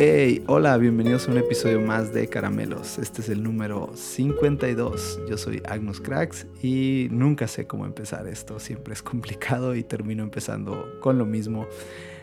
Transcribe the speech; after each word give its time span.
Hey, 0.00 0.44
hola, 0.46 0.76
bienvenidos 0.76 1.26
a 1.26 1.32
un 1.32 1.38
episodio 1.38 1.80
más 1.80 2.14
de 2.14 2.28
Caramelos. 2.28 2.98
Este 2.98 3.20
es 3.20 3.28
el 3.30 3.42
número 3.42 3.90
52. 3.96 5.22
Yo 5.28 5.36
soy 5.36 5.60
Agnus 5.64 6.00
Cracks 6.00 6.46
y 6.62 7.08
nunca 7.10 7.48
sé 7.48 7.66
cómo 7.66 7.84
empezar 7.84 8.28
esto. 8.28 8.60
Siempre 8.60 8.94
es 8.94 9.02
complicado 9.02 9.74
y 9.74 9.82
termino 9.82 10.22
empezando 10.22 10.88
con 11.00 11.18
lo 11.18 11.26
mismo. 11.26 11.66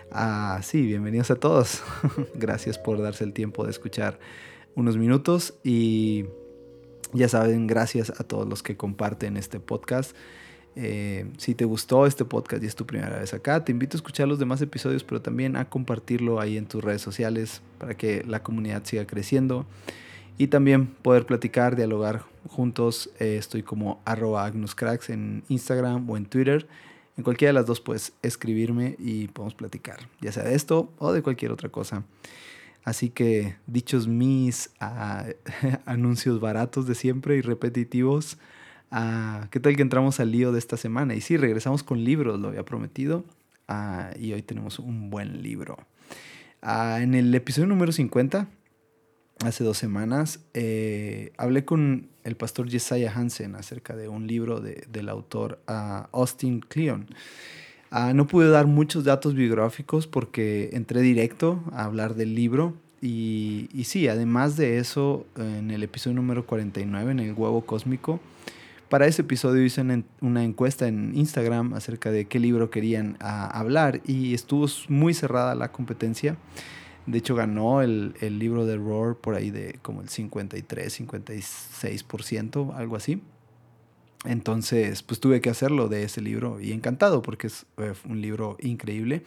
Ah, 0.09 0.61
sí, 0.63 0.83
bienvenidos 0.83 1.31
a 1.31 1.35
todos. 1.35 1.83
gracias 2.35 2.77
por 2.77 3.01
darse 3.01 3.25
el 3.25 3.33
tiempo 3.33 3.65
de 3.65 3.71
escuchar 3.71 4.19
unos 4.75 4.95
minutos 4.95 5.55
y 5.61 6.27
ya 7.11 7.27
saben, 7.27 7.67
gracias 7.67 8.09
a 8.09 8.23
todos 8.23 8.47
los 8.47 8.63
que 8.63 8.77
comparten 8.77 9.35
este 9.35 9.59
podcast. 9.59 10.15
Eh, 10.75 11.25
si 11.37 11.55
te 11.55 11.63
gustó 11.63 12.05
este 12.05 12.25
podcast 12.25 12.61
y 12.61 12.65
es 12.65 12.75
tu 12.75 12.85
primera 12.85 13.17
vez 13.17 13.33
acá, 13.33 13.63
te 13.63 13.71
invito 13.71 13.95
a 13.95 13.99
escuchar 13.99 14.27
los 14.27 14.39
demás 14.39 14.61
episodios, 14.61 15.03
pero 15.03 15.21
también 15.21 15.55
a 15.55 15.69
compartirlo 15.69 16.39
ahí 16.41 16.57
en 16.57 16.65
tus 16.65 16.83
redes 16.83 17.01
sociales 17.01 17.61
para 17.77 17.95
que 17.95 18.23
la 18.27 18.43
comunidad 18.43 18.83
siga 18.83 19.07
creciendo 19.07 19.65
y 20.37 20.47
también 20.47 20.87
poder 20.87 21.25
platicar, 21.25 21.75
dialogar 21.75 22.23
juntos. 22.49 23.09
Eh, 23.19 23.37
estoy 23.37 23.63
como 23.63 24.01
arroba 24.05 24.45
agnuscracks 24.45 25.09
en 25.09 25.43
Instagram 25.47 26.09
o 26.09 26.17
en 26.17 26.25
Twitter. 26.25 26.67
En 27.17 27.23
cualquiera 27.23 27.49
de 27.49 27.53
las 27.53 27.65
dos 27.65 27.79
puedes 27.79 28.11
escribirme 28.21 28.97
y 28.99 29.29
podemos 29.29 29.55
platicar, 29.55 29.99
ya 30.19 30.33
sea 30.33 30.43
de 30.43 30.55
esto 30.55 30.91
o 30.97 31.13
de 31.13 31.21
cualquier 31.21 31.51
otra 31.51 31.69
cosa. 31.69 32.03
Así 32.83 33.09
que, 33.09 33.55
dichos 33.65 34.07
mis 34.07 34.69
ah, 34.79 35.25
anuncios 35.85 36.39
baratos 36.39 36.85
de 36.85 36.95
siempre 36.95 37.37
y 37.37 37.41
repetitivos, 37.41 38.37
¿Qué 39.49 39.59
tal 39.59 39.75
que 39.75 39.81
entramos 39.81 40.19
al 40.19 40.31
lío 40.31 40.51
de 40.51 40.59
esta 40.59 40.77
semana? 40.77 41.15
Y 41.15 41.21
sí, 41.21 41.37
regresamos 41.37 41.83
con 41.83 42.03
libros, 42.03 42.39
lo 42.39 42.49
había 42.49 42.63
prometido. 42.63 43.25
Ah, 43.67 44.11
y 44.19 44.33
hoy 44.33 44.41
tenemos 44.41 44.79
un 44.79 45.09
buen 45.09 45.41
libro. 45.41 45.77
Ah, 46.61 46.99
en 47.01 47.15
el 47.15 47.33
episodio 47.33 47.67
número 47.67 47.91
50, 47.91 48.47
hace 49.43 49.63
dos 49.63 49.77
semanas, 49.77 50.39
eh, 50.53 51.31
hablé 51.37 51.65
con 51.65 52.09
el 52.23 52.35
pastor 52.35 52.69
Jesiah 52.69 53.11
Hansen 53.11 53.55
acerca 53.55 53.95
de 53.95 54.07
un 54.07 54.27
libro 54.27 54.61
del 54.61 55.09
autor 55.09 55.59
Austin 56.11 56.61
Kleon. 56.61 57.07
no 58.13 58.27
pude 58.27 58.49
dar 58.49 58.67
muchos 58.67 59.03
datos 59.03 59.35
biográficos 59.35 60.07
porque 60.07 60.69
entré 60.73 61.01
directo 61.01 61.63
a 61.71 61.85
hablar 61.85 62.15
del 62.15 62.35
libro. 62.35 62.73
Y, 63.01 63.69
y 63.73 63.83
sí, 63.83 64.07
además 64.07 64.57
de 64.57 64.79
eso, 64.79 65.27
en 65.37 65.69
el 65.69 65.83
episodio 65.83 66.15
número 66.15 66.45
49, 66.45 67.11
en 67.11 67.19
el 67.19 67.33
huevo 67.33 67.61
cósmico, 67.61 68.19
para 68.95 69.07
ese 69.07 69.23
episodio 69.23 69.61
hice 69.61 69.83
una 70.21 70.45
encuesta 70.45 70.87
en 70.87 71.17
Instagram 71.17 71.73
acerca 71.73 72.11
de 72.11 72.29
qué 72.29 72.39
libro 72.39 72.69
querían 72.69 73.17
ah, 73.19 73.45
hablar 73.47 73.99
y 74.05 74.33
estuvo 74.33 74.67
muy 74.87 75.13
cerrada 75.13 75.53
la 75.53 75.73
competencia. 75.73 76.37
De 77.05 77.17
hecho, 77.17 77.35
ganó 77.35 77.81
el, 77.81 78.15
el, 78.21 78.39
libro 78.39 78.65
de 78.65 78.77
Roar 78.77 79.17
por 79.17 79.35
ahí 79.35 79.51
de 79.51 79.79
como 79.81 79.99
el 79.99 80.07
53, 80.07 81.01
56%, 81.01 82.73
algo 82.73 82.95
así. 82.95 83.21
Entonces, 84.23 85.03
pues 85.03 85.19
tuve 85.19 85.41
que 85.41 85.49
hacerlo 85.49 85.89
de 85.89 86.03
ese 86.03 86.21
libro 86.21 86.61
y 86.61 86.71
encantado 86.71 87.21
porque 87.21 87.47
es 87.47 87.65
eh, 87.75 87.91
un 88.07 88.21
libro 88.21 88.55
increíble. 88.61 89.25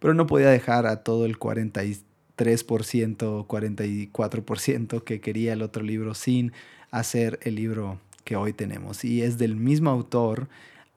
Pero 0.00 0.14
no 0.14 0.26
podía 0.26 0.48
dejar 0.48 0.88
a 0.88 1.04
todo 1.04 1.26
el 1.26 1.38
43%, 1.38 2.02
44% 2.36 5.04
que 5.04 5.20
quería 5.20 5.52
el 5.52 5.62
otro 5.62 5.84
libro 5.84 6.14
sin 6.14 6.52
hacer 6.90 7.38
el 7.44 7.54
libro 7.54 8.00
que 8.26 8.36
hoy 8.36 8.52
tenemos. 8.52 9.04
Y 9.04 9.22
es 9.22 9.38
del 9.38 9.54
mismo 9.54 9.88
autor 9.88 10.48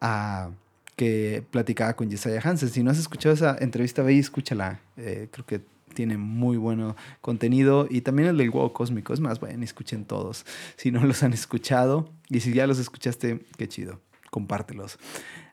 ah, 0.02 0.50
que 0.96 1.44
platicaba 1.52 1.96
con 1.96 2.10
Jesiah 2.10 2.42
Hansen. 2.44 2.70
Si 2.70 2.84
no 2.84 2.90
has 2.90 2.98
escuchado 2.98 3.34
esa 3.36 3.56
entrevista, 3.60 4.02
ve 4.02 4.16
y 4.16 4.20
escúchala. 4.20 4.82
Eh, 4.98 5.30
creo 5.32 5.46
que 5.46 5.62
tiene 5.94 6.18
muy 6.18 6.58
buen 6.58 6.96
contenido. 7.22 7.88
Y 7.88 8.02
también 8.02 8.30
el 8.30 8.38
del 8.38 8.50
huevo 8.50 8.74
cósmico. 8.74 9.14
Es 9.14 9.20
más, 9.20 9.40
vayan 9.40 9.62
escuchen 9.62 10.06
todos. 10.06 10.44
Si 10.76 10.92
no 10.92 11.06
los 11.06 11.22
han 11.22 11.32
escuchado. 11.32 12.10
Y 12.30 12.40
si 12.40 12.52
ya 12.52 12.66
los 12.66 12.80
escuchaste, 12.80 13.46
qué 13.58 13.68
chido. 13.68 14.02
Compártelos. 14.32 14.98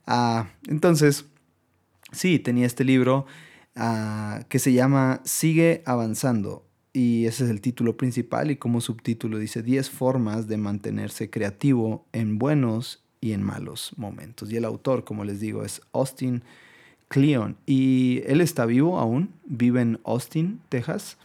Ah, 0.06 0.48
entonces, 0.68 1.26
sí, 2.10 2.38
tenía 2.38 2.64
este 2.64 2.84
libro 2.84 3.26
ah, 3.76 4.44
que 4.48 4.58
se 4.58 4.72
llama 4.72 5.20
Sigue 5.24 5.82
avanzando 5.84 6.65
y 6.96 7.26
ese 7.26 7.44
es 7.44 7.50
el 7.50 7.60
título 7.60 7.98
principal 7.98 8.50
y 8.50 8.56
como 8.56 8.80
subtítulo 8.80 9.38
dice 9.38 9.62
10 9.62 9.90
formas 9.90 10.48
de 10.48 10.56
mantenerse 10.56 11.28
creativo 11.28 12.06
en 12.14 12.38
buenos 12.38 13.04
y 13.20 13.32
en 13.32 13.42
malos 13.42 13.92
momentos. 13.98 14.50
Y 14.50 14.56
el 14.56 14.64
autor, 14.64 15.04
como 15.04 15.22
les 15.22 15.38
digo, 15.38 15.62
es 15.62 15.82
Austin 15.92 16.42
Kleon 17.08 17.58
y 17.66 18.22
él 18.24 18.40
está 18.40 18.64
vivo 18.64 18.98
aún, 18.98 19.34
vive 19.44 19.82
en 19.82 20.00
Austin, 20.06 20.62
Texas, 20.70 21.18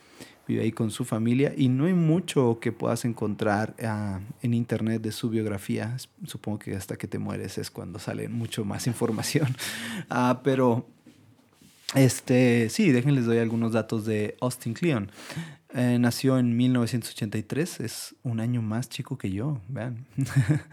vive 0.45 0.63
ahí 0.63 0.73
con 0.73 0.91
su 0.91 1.05
familia 1.05 1.53
y 1.55 1.69
no 1.69 1.85
hay 1.85 1.93
mucho 1.93 2.59
que 2.59 2.73
puedas 2.73 3.05
encontrar 3.05 3.73
ah, 3.81 4.19
en 4.41 4.53
internet 4.53 5.01
de 5.01 5.13
su 5.13 5.29
biografía. 5.29 5.95
Supongo 6.27 6.59
que 6.59 6.75
hasta 6.75 6.97
que 6.97 7.07
te 7.07 7.17
mueres 7.17 7.57
es 7.57 7.71
cuando 7.71 7.97
sale 7.97 8.27
mucho 8.27 8.65
más 8.65 8.87
información. 8.87 9.55
Ah, 10.09 10.41
pero 10.43 10.85
este, 11.95 12.69
sí, 12.69 12.91
déjenles 12.91 13.25
doy 13.25 13.39
algunos 13.39 13.73
datos 13.73 14.05
de 14.05 14.37
Austin 14.39 14.73
Kleon. 14.73 15.11
Eh, 15.73 15.97
nació 15.99 16.37
en 16.37 16.57
1983, 16.57 17.79
es 17.79 18.15
un 18.23 18.41
año 18.41 18.61
más 18.61 18.89
chico 18.89 19.17
que 19.17 19.31
yo, 19.31 19.61
vean. 19.67 20.05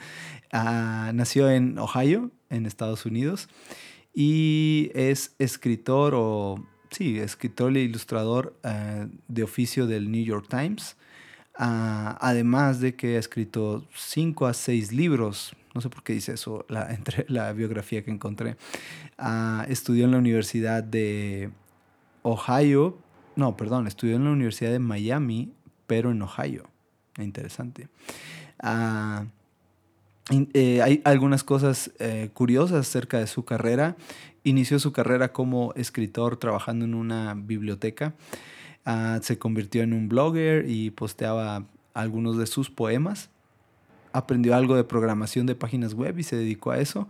Ah, 0.50 1.12
nació 1.14 1.50
en 1.50 1.78
Ohio, 1.78 2.30
en 2.48 2.64
Estados 2.64 3.04
Unidos, 3.04 3.50
y 4.14 4.90
es 4.94 5.34
escritor 5.38 6.14
o, 6.16 6.66
sí, 6.90 7.18
escritor 7.18 7.76
e 7.76 7.82
ilustrador 7.82 8.58
eh, 8.64 9.08
de 9.28 9.42
oficio 9.42 9.86
del 9.86 10.10
New 10.10 10.24
York 10.24 10.46
Times, 10.48 10.96
ah, 11.54 12.16
además 12.22 12.80
de 12.80 12.94
que 12.96 13.16
ha 13.16 13.18
escrito 13.18 13.86
cinco 13.94 14.46
a 14.46 14.54
seis 14.54 14.90
libros, 14.90 15.54
no 15.74 15.82
sé 15.82 15.90
por 15.90 16.02
qué 16.02 16.14
dice 16.14 16.32
eso 16.32 16.64
la, 16.70 16.90
entre 16.94 17.26
la 17.28 17.52
biografía 17.52 18.02
que 18.02 18.10
encontré. 18.10 18.56
Ah, 19.18 19.66
estudió 19.68 20.06
en 20.06 20.12
la 20.12 20.18
Universidad 20.18 20.82
de 20.82 21.50
Ohio, 22.22 22.98
no, 23.38 23.56
perdón, 23.56 23.86
estudió 23.86 24.16
en 24.16 24.24
la 24.24 24.32
Universidad 24.32 24.72
de 24.72 24.80
Miami, 24.80 25.52
pero 25.86 26.10
en 26.10 26.20
Ohio. 26.22 26.64
Interesante. 27.18 27.86
Ah, 28.58 29.26
eh, 30.54 30.82
hay 30.82 31.00
algunas 31.04 31.44
cosas 31.44 31.92
eh, 32.00 32.30
curiosas 32.34 32.78
acerca 32.88 33.20
de 33.20 33.28
su 33.28 33.44
carrera. 33.44 33.94
Inició 34.42 34.80
su 34.80 34.90
carrera 34.90 35.32
como 35.32 35.72
escritor 35.74 36.36
trabajando 36.36 36.84
en 36.84 36.94
una 36.94 37.34
biblioteca. 37.34 38.14
Ah, 38.84 39.20
se 39.22 39.38
convirtió 39.38 39.84
en 39.84 39.92
un 39.92 40.08
blogger 40.08 40.68
y 40.68 40.90
posteaba 40.90 41.64
algunos 41.94 42.38
de 42.38 42.46
sus 42.48 42.70
poemas. 42.70 43.30
Aprendió 44.12 44.56
algo 44.56 44.74
de 44.74 44.82
programación 44.82 45.46
de 45.46 45.54
páginas 45.54 45.94
web 45.94 46.18
y 46.18 46.24
se 46.24 46.34
dedicó 46.34 46.72
a 46.72 46.80
eso. 46.80 47.06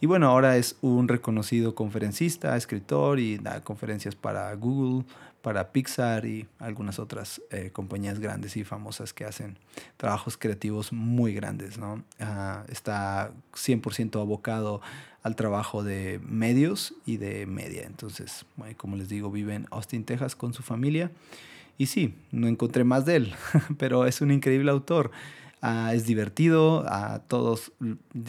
Y 0.00 0.06
bueno, 0.06 0.28
ahora 0.28 0.56
es 0.56 0.76
un 0.80 1.08
reconocido 1.08 1.74
conferencista, 1.74 2.56
escritor 2.56 3.18
y 3.18 3.36
da 3.36 3.60
conferencias 3.60 4.14
para 4.14 4.54
Google, 4.54 5.04
para 5.42 5.72
Pixar 5.72 6.24
y 6.24 6.46
algunas 6.58 6.98
otras 6.98 7.42
eh, 7.50 7.70
compañías 7.72 8.18
grandes 8.18 8.56
y 8.56 8.64
famosas 8.64 9.12
que 9.12 9.24
hacen 9.24 9.58
trabajos 9.98 10.38
creativos 10.38 10.92
muy 10.92 11.34
grandes. 11.34 11.76
¿no? 11.76 12.02
Ah, 12.18 12.64
está 12.68 13.32
100% 13.54 14.20
abocado 14.20 14.80
al 15.22 15.36
trabajo 15.36 15.82
de 15.82 16.18
medios 16.26 16.94
y 17.04 17.18
de 17.18 17.44
media. 17.46 17.82
Entonces, 17.84 18.46
como 18.78 18.96
les 18.96 19.10
digo, 19.10 19.30
vive 19.30 19.54
en 19.54 19.66
Austin, 19.70 20.04
Texas 20.04 20.34
con 20.34 20.54
su 20.54 20.62
familia. 20.62 21.10
Y 21.76 21.86
sí, 21.86 22.14
no 22.30 22.46
encontré 22.46 22.84
más 22.84 23.04
de 23.06 23.16
él, 23.16 23.34
pero 23.78 24.06
es 24.06 24.20
un 24.20 24.30
increíble 24.30 24.70
autor. 24.70 25.10
Ah, 25.62 25.92
es 25.94 26.06
divertido, 26.06 26.86
a 26.88 27.14
ah, 27.14 27.18
todos, 27.20 27.72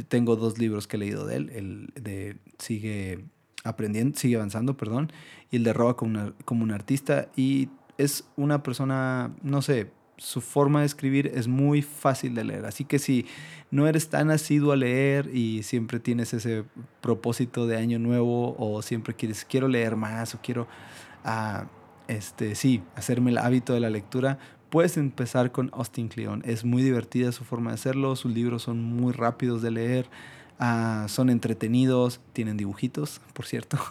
tengo 0.10 0.36
dos 0.36 0.58
libros 0.58 0.88
que 0.88 0.98
he 0.98 1.00
leído 1.00 1.26
de 1.26 1.38
él, 1.38 1.50
el 1.50 2.04
de 2.04 2.38
Sigue 2.58 3.24
aprendiendo, 3.64 4.18
sigue 4.18 4.36
avanzando, 4.36 4.76
perdón, 4.76 5.12
y 5.50 5.58
el 5.58 5.64
de 5.64 5.74
Roba 5.74 5.96
como, 5.96 6.34
como 6.46 6.64
un 6.64 6.72
artista. 6.72 7.30
Y 7.36 7.70
es 7.98 8.26
una 8.36 8.64
persona, 8.64 9.32
no 9.44 9.62
sé, 9.62 9.92
su 10.18 10.40
forma 10.40 10.82
de 10.82 10.86
escribir 10.86 11.32
es 11.34 11.48
muy 11.48 11.82
fácil 11.82 12.36
de 12.36 12.44
leer. 12.44 12.66
Así 12.66 12.86
que 12.86 13.00
si 13.00 13.26
no 13.72 13.88
eres 13.88 14.10
tan 14.10 14.30
asiduo 14.30 14.72
a 14.72 14.76
leer 14.76 15.36
y 15.36 15.64
siempre 15.64 16.00
tienes 16.00 16.34
ese 16.34 16.64
propósito 17.02 17.66
de 17.66 17.78
año 17.78 17.98
nuevo 17.98 18.56
o 18.60 18.82
siempre 18.84 19.16
quieres, 19.16 19.46
quiero 19.46 19.68
leer 19.68 19.96
más 19.96 20.36
o 20.36 20.40
quiero, 20.42 20.68
uh, 21.26 21.66
este, 22.08 22.54
sí, 22.54 22.84
hacerme 22.96 23.32
el 23.32 23.40
hábito 23.40 23.74
de 23.74 23.80
la 23.80 23.90
lectura, 23.90 24.38
puedes 24.72 24.98
empezar 24.98 25.52
con 25.52 25.70
Austin 25.74 26.08
Kleon. 26.08 26.42
Es 26.46 26.64
muy 26.64 26.82
divertida 26.82 27.32
su 27.32 27.44
forma 27.44 27.70
de 27.70 27.76
hacerlo, 27.76 28.16
sus 28.16 28.34
libros 28.34 28.64
son 28.64 28.82
muy 28.82 29.14
rápidos 29.14 29.62
de 29.62 29.70
leer. 29.70 30.10
Ah, 30.58 31.06
son 31.10 31.30
entretenidos, 31.30 32.22
tienen 32.34 32.58
dibujitos, 32.58 33.22
por 33.34 33.46
cierto. 33.46 33.78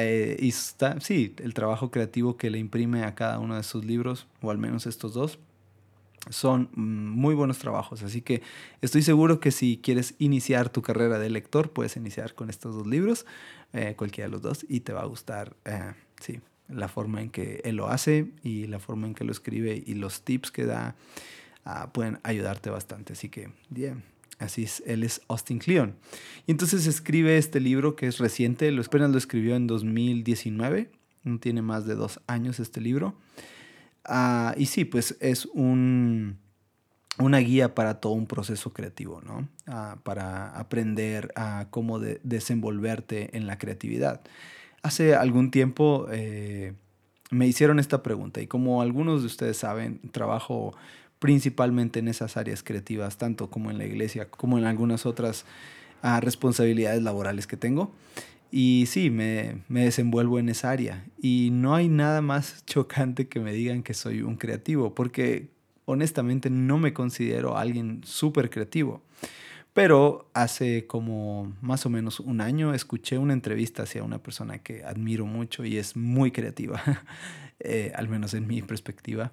Eh, 0.00 0.36
y 0.38 0.50
está, 0.50 1.00
sí, 1.00 1.34
el 1.38 1.54
trabajo 1.54 1.90
creativo 1.90 2.36
que 2.36 2.50
le 2.50 2.58
imprime 2.58 3.02
a 3.02 3.16
cada 3.16 3.40
uno 3.40 3.56
de 3.56 3.64
sus 3.64 3.84
libros, 3.84 4.28
o 4.42 4.52
al 4.52 4.58
menos 4.58 4.86
estos 4.86 5.12
dos, 5.12 5.40
son 6.30 6.70
mm, 6.76 7.08
muy 7.18 7.34
buenos 7.34 7.58
trabajos. 7.58 8.04
Así 8.04 8.22
que 8.22 8.42
estoy 8.80 9.02
seguro 9.02 9.40
que 9.40 9.50
si 9.50 9.80
quieres 9.82 10.14
iniciar 10.20 10.68
tu 10.68 10.82
carrera 10.82 11.18
de 11.18 11.30
lector, 11.30 11.72
puedes 11.72 11.96
iniciar 11.96 12.36
con 12.36 12.48
estos 12.48 12.76
dos 12.76 12.86
libros, 12.86 13.26
eh, 13.72 13.94
cualquiera 13.96 14.28
de 14.28 14.32
los 14.32 14.42
dos, 14.42 14.64
y 14.68 14.80
te 14.80 14.92
va 14.92 15.00
a 15.00 15.06
gustar, 15.06 15.56
eh, 15.64 15.94
sí, 16.20 16.40
la 16.68 16.88
forma 16.88 17.22
en 17.22 17.30
que 17.30 17.60
él 17.64 17.76
lo 17.76 17.88
hace 17.88 18.32
y 18.42 18.66
la 18.66 18.78
forma 18.78 19.06
en 19.06 19.14
que 19.14 19.24
lo 19.24 19.32
escribe 19.32 19.82
y 19.84 19.94
los 19.94 20.22
tips 20.22 20.50
que 20.50 20.64
da 20.64 20.96
ah, 21.64 21.92
pueden 21.92 22.18
ayudarte 22.22 22.70
bastante. 22.70 23.14
Así 23.14 23.28
que, 23.28 23.50
bien. 23.70 24.04
Así 24.38 24.62
es, 24.62 24.82
él 24.86 25.02
es 25.02 25.20
Austin 25.28 25.58
Kleon. 25.58 25.96
Y 26.46 26.52
entonces 26.52 26.86
escribe 26.86 27.38
este 27.38 27.58
libro 27.58 27.96
que 27.96 28.06
es 28.06 28.18
reciente, 28.18 28.70
lo, 28.70 28.82
apenas 28.82 29.10
lo 29.10 29.18
escribió 29.18 29.56
en 29.56 29.66
2019, 29.66 30.92
no 31.24 31.38
tiene 31.40 31.60
más 31.60 31.86
de 31.86 31.96
dos 31.96 32.20
años 32.28 32.60
este 32.60 32.80
libro. 32.80 33.16
Ah, 34.04 34.54
y 34.56 34.66
sí, 34.66 34.84
pues 34.84 35.16
es 35.20 35.46
un, 35.46 36.38
una 37.18 37.38
guía 37.38 37.74
para 37.74 38.00
todo 38.00 38.12
un 38.12 38.26
proceso 38.26 38.72
creativo, 38.72 39.20
¿no? 39.22 39.48
Ah, 39.66 39.98
para 40.04 40.56
aprender 40.56 41.32
a 41.34 41.66
cómo 41.70 41.98
desenvolverte 41.98 43.36
en 43.36 43.46
la 43.48 43.58
creatividad. 43.58 44.20
Hace 44.82 45.14
algún 45.14 45.50
tiempo 45.50 46.06
eh, 46.10 46.72
me 47.30 47.46
hicieron 47.46 47.78
esta 47.78 48.02
pregunta 48.02 48.40
y 48.40 48.46
como 48.46 48.80
algunos 48.80 49.20
de 49.22 49.26
ustedes 49.26 49.56
saben, 49.56 50.00
trabajo 50.12 50.74
principalmente 51.18 51.98
en 51.98 52.08
esas 52.08 52.36
áreas 52.36 52.62
creativas, 52.62 53.18
tanto 53.18 53.50
como 53.50 53.70
en 53.70 53.78
la 53.78 53.84
iglesia, 53.84 54.30
como 54.30 54.58
en 54.58 54.64
algunas 54.64 55.06
otras 55.06 55.44
ah, 56.02 56.20
responsabilidades 56.20 57.02
laborales 57.02 57.46
que 57.46 57.56
tengo. 57.56 57.92
Y 58.50 58.84
sí, 58.86 59.10
me, 59.10 59.58
me, 59.68 59.84
desenvuelvo 59.84 60.38
en 60.38 60.48
esa 60.48 60.70
área. 60.70 61.04
Y 61.20 61.50
no 61.52 61.74
hay 61.74 61.88
nada 61.88 62.22
más 62.22 62.64
chocante 62.66 63.28
que 63.28 63.40
me 63.40 63.52
digan 63.52 63.82
que 63.82 63.94
soy 63.94 64.22
un 64.22 64.36
creativo, 64.36 64.94
porque 64.94 65.48
honestamente 65.84 66.50
no 66.50 66.78
me 66.78 66.92
considero 66.92 67.56
alguien 67.58 68.00
súper 68.04 68.48
creativo. 68.48 69.02
Pero 69.78 70.28
hace 70.34 70.88
como 70.88 71.52
más 71.60 71.86
o 71.86 71.88
menos 71.88 72.18
un 72.18 72.40
año 72.40 72.74
escuché 72.74 73.16
una 73.16 73.32
entrevista 73.32 73.84
hacia 73.84 74.02
una 74.02 74.20
persona 74.20 74.58
que 74.58 74.82
admiro 74.82 75.24
mucho 75.24 75.64
y 75.64 75.76
es 75.76 75.94
muy 75.94 76.32
creativa, 76.32 76.82
eh, 77.60 77.92
al 77.94 78.08
menos 78.08 78.34
en 78.34 78.48
mi 78.48 78.60
perspectiva. 78.60 79.30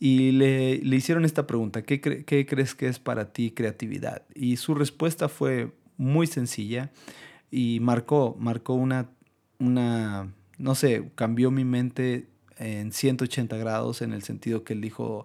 Y 0.00 0.32
le, 0.32 0.78
le 0.78 0.96
hicieron 0.96 1.24
esta 1.24 1.46
pregunta, 1.46 1.82
¿qué, 1.82 2.00
¿qué, 2.00 2.46
crees 2.46 2.74
que 2.74 2.88
es 2.88 2.98
para 2.98 3.32
ti 3.32 3.52
creatividad? 3.52 4.22
Y 4.34 4.56
su 4.56 4.74
respuesta 4.74 5.28
fue 5.28 5.70
muy 5.96 6.26
sencilla 6.26 6.90
y 7.52 7.78
marcó, 7.78 8.34
marcó 8.40 8.74
una, 8.74 9.08
una, 9.60 10.34
no 10.58 10.74
sé, 10.74 11.12
cambió 11.14 11.52
mi 11.52 11.64
mente 11.64 12.26
en 12.58 12.90
180 12.90 13.56
grados 13.56 14.02
en 14.02 14.12
el 14.12 14.24
sentido 14.24 14.64
que 14.64 14.72
él 14.72 14.80
dijo, 14.80 15.24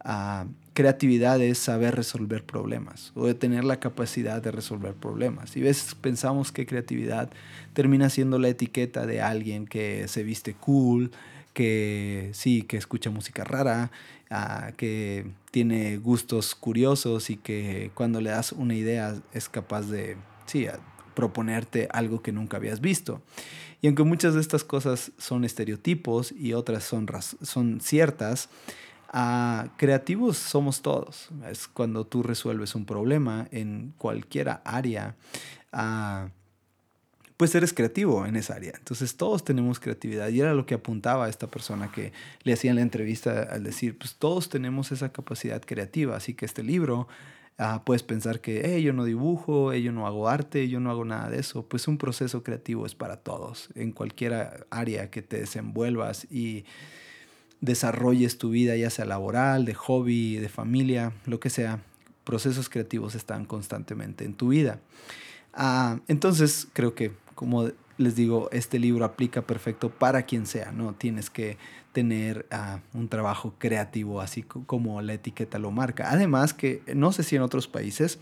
ah, 0.00 0.46
creatividad 0.80 1.42
es 1.42 1.58
saber 1.58 1.94
resolver 1.94 2.42
problemas 2.42 3.12
o 3.14 3.26
de 3.26 3.34
tener 3.34 3.64
la 3.64 3.80
capacidad 3.80 4.40
de 4.40 4.50
resolver 4.50 4.94
problemas. 4.94 5.54
Y 5.54 5.60
a 5.60 5.64
veces 5.64 5.94
pensamos 5.94 6.52
que 6.52 6.64
creatividad 6.64 7.28
termina 7.74 8.08
siendo 8.08 8.38
la 8.38 8.48
etiqueta 8.48 9.04
de 9.04 9.20
alguien 9.20 9.66
que 9.66 10.08
se 10.08 10.22
viste 10.22 10.54
cool, 10.54 11.10
que 11.52 12.30
sí, 12.32 12.62
que 12.62 12.78
escucha 12.78 13.10
música 13.10 13.44
rara, 13.44 13.90
ah, 14.30 14.72
que 14.78 15.26
tiene 15.50 15.98
gustos 15.98 16.54
curiosos 16.54 17.28
y 17.28 17.36
que 17.36 17.90
cuando 17.92 18.22
le 18.22 18.30
das 18.30 18.52
una 18.52 18.74
idea 18.74 19.20
es 19.34 19.50
capaz 19.50 19.82
de, 19.82 20.16
sí, 20.46 20.66
proponerte 21.14 21.88
algo 21.92 22.22
que 22.22 22.32
nunca 22.32 22.56
habías 22.56 22.80
visto. 22.80 23.20
Y 23.82 23.86
aunque 23.86 24.04
muchas 24.04 24.32
de 24.32 24.40
estas 24.40 24.64
cosas 24.64 25.12
son 25.18 25.44
estereotipos 25.44 26.32
y 26.32 26.54
otras 26.54 26.84
son, 26.84 27.06
son 27.42 27.82
ciertas, 27.82 28.48
ah, 29.10 29.68
creativos 29.76 30.38
somos 30.38 30.82
todos. 30.82 31.28
Es 31.50 31.68
cuando 31.68 32.06
tú 32.06 32.22
resuelves 32.22 32.74
un 32.74 32.86
problema 32.86 33.48
en 33.50 33.94
cualquier 33.98 34.60
área. 34.64 35.16
Uh, 35.72 36.30
pues 37.40 37.54
eres 37.54 37.72
creativo 37.72 38.26
en 38.26 38.36
esa 38.36 38.56
área. 38.56 38.74
Entonces 38.76 39.16
todos 39.16 39.44
tenemos 39.44 39.80
creatividad 39.80 40.28
y 40.28 40.40
era 40.40 40.52
lo 40.52 40.66
que 40.66 40.74
apuntaba 40.74 41.26
esta 41.26 41.46
persona 41.46 41.90
que 41.90 42.12
le 42.42 42.52
hacía 42.52 42.74
la 42.74 42.82
entrevista 42.82 43.44
al 43.44 43.64
decir, 43.64 43.96
pues 43.96 44.16
todos 44.16 44.50
tenemos 44.50 44.92
esa 44.92 45.10
capacidad 45.10 45.62
creativa, 45.62 46.14
así 46.14 46.34
que 46.34 46.44
este 46.44 46.62
libro 46.62 47.08
ah, 47.56 47.80
puedes 47.86 48.02
pensar 48.02 48.42
que 48.42 48.82
yo 48.82 48.92
no 48.92 49.04
dibujo, 49.04 49.72
yo 49.72 49.90
no 49.90 50.06
hago 50.06 50.28
arte, 50.28 50.68
yo 50.68 50.80
no 50.80 50.90
hago 50.90 51.06
nada 51.06 51.30
de 51.30 51.38
eso. 51.38 51.66
Pues 51.66 51.88
un 51.88 51.96
proceso 51.96 52.42
creativo 52.42 52.84
es 52.84 52.94
para 52.94 53.16
todos, 53.16 53.70
en 53.74 53.92
cualquier 53.92 54.66
área 54.68 55.10
que 55.10 55.22
te 55.22 55.38
desenvuelvas 55.38 56.30
y 56.30 56.66
desarrolles 57.60 58.38
tu 58.38 58.50
vida, 58.50 58.76
ya 58.76 58.90
sea 58.90 59.04
laboral, 59.04 59.64
de 59.64 59.74
hobby, 59.74 60.36
de 60.36 60.48
familia, 60.48 61.12
lo 61.26 61.40
que 61.40 61.50
sea. 61.50 61.82
Procesos 62.24 62.68
creativos 62.68 63.14
están 63.14 63.44
constantemente 63.44 64.24
en 64.24 64.34
tu 64.34 64.48
vida. 64.48 64.80
Ah, 65.52 65.98
entonces 66.06 66.68
creo 66.72 66.94
que 66.94 67.12
como 67.34 67.70
les 67.96 68.16
digo, 68.16 68.48
este 68.52 68.78
libro 68.78 69.04
aplica 69.04 69.42
perfecto 69.42 69.88
para 69.88 70.24
quien 70.24 70.44
sea, 70.44 70.72
¿no? 70.72 70.94
Tienes 70.94 71.30
que 71.30 71.56
tener 71.92 72.46
ah, 72.50 72.80
un 72.92 73.08
trabajo 73.08 73.54
creativo, 73.58 74.20
así 74.20 74.42
como 74.42 75.00
la 75.02 75.14
etiqueta 75.14 75.58
lo 75.58 75.70
marca. 75.70 76.10
Además 76.10 76.54
que, 76.54 76.82
no 76.94 77.12
sé 77.12 77.22
si 77.22 77.36
en 77.36 77.42
otros 77.42 77.66
países, 77.66 78.18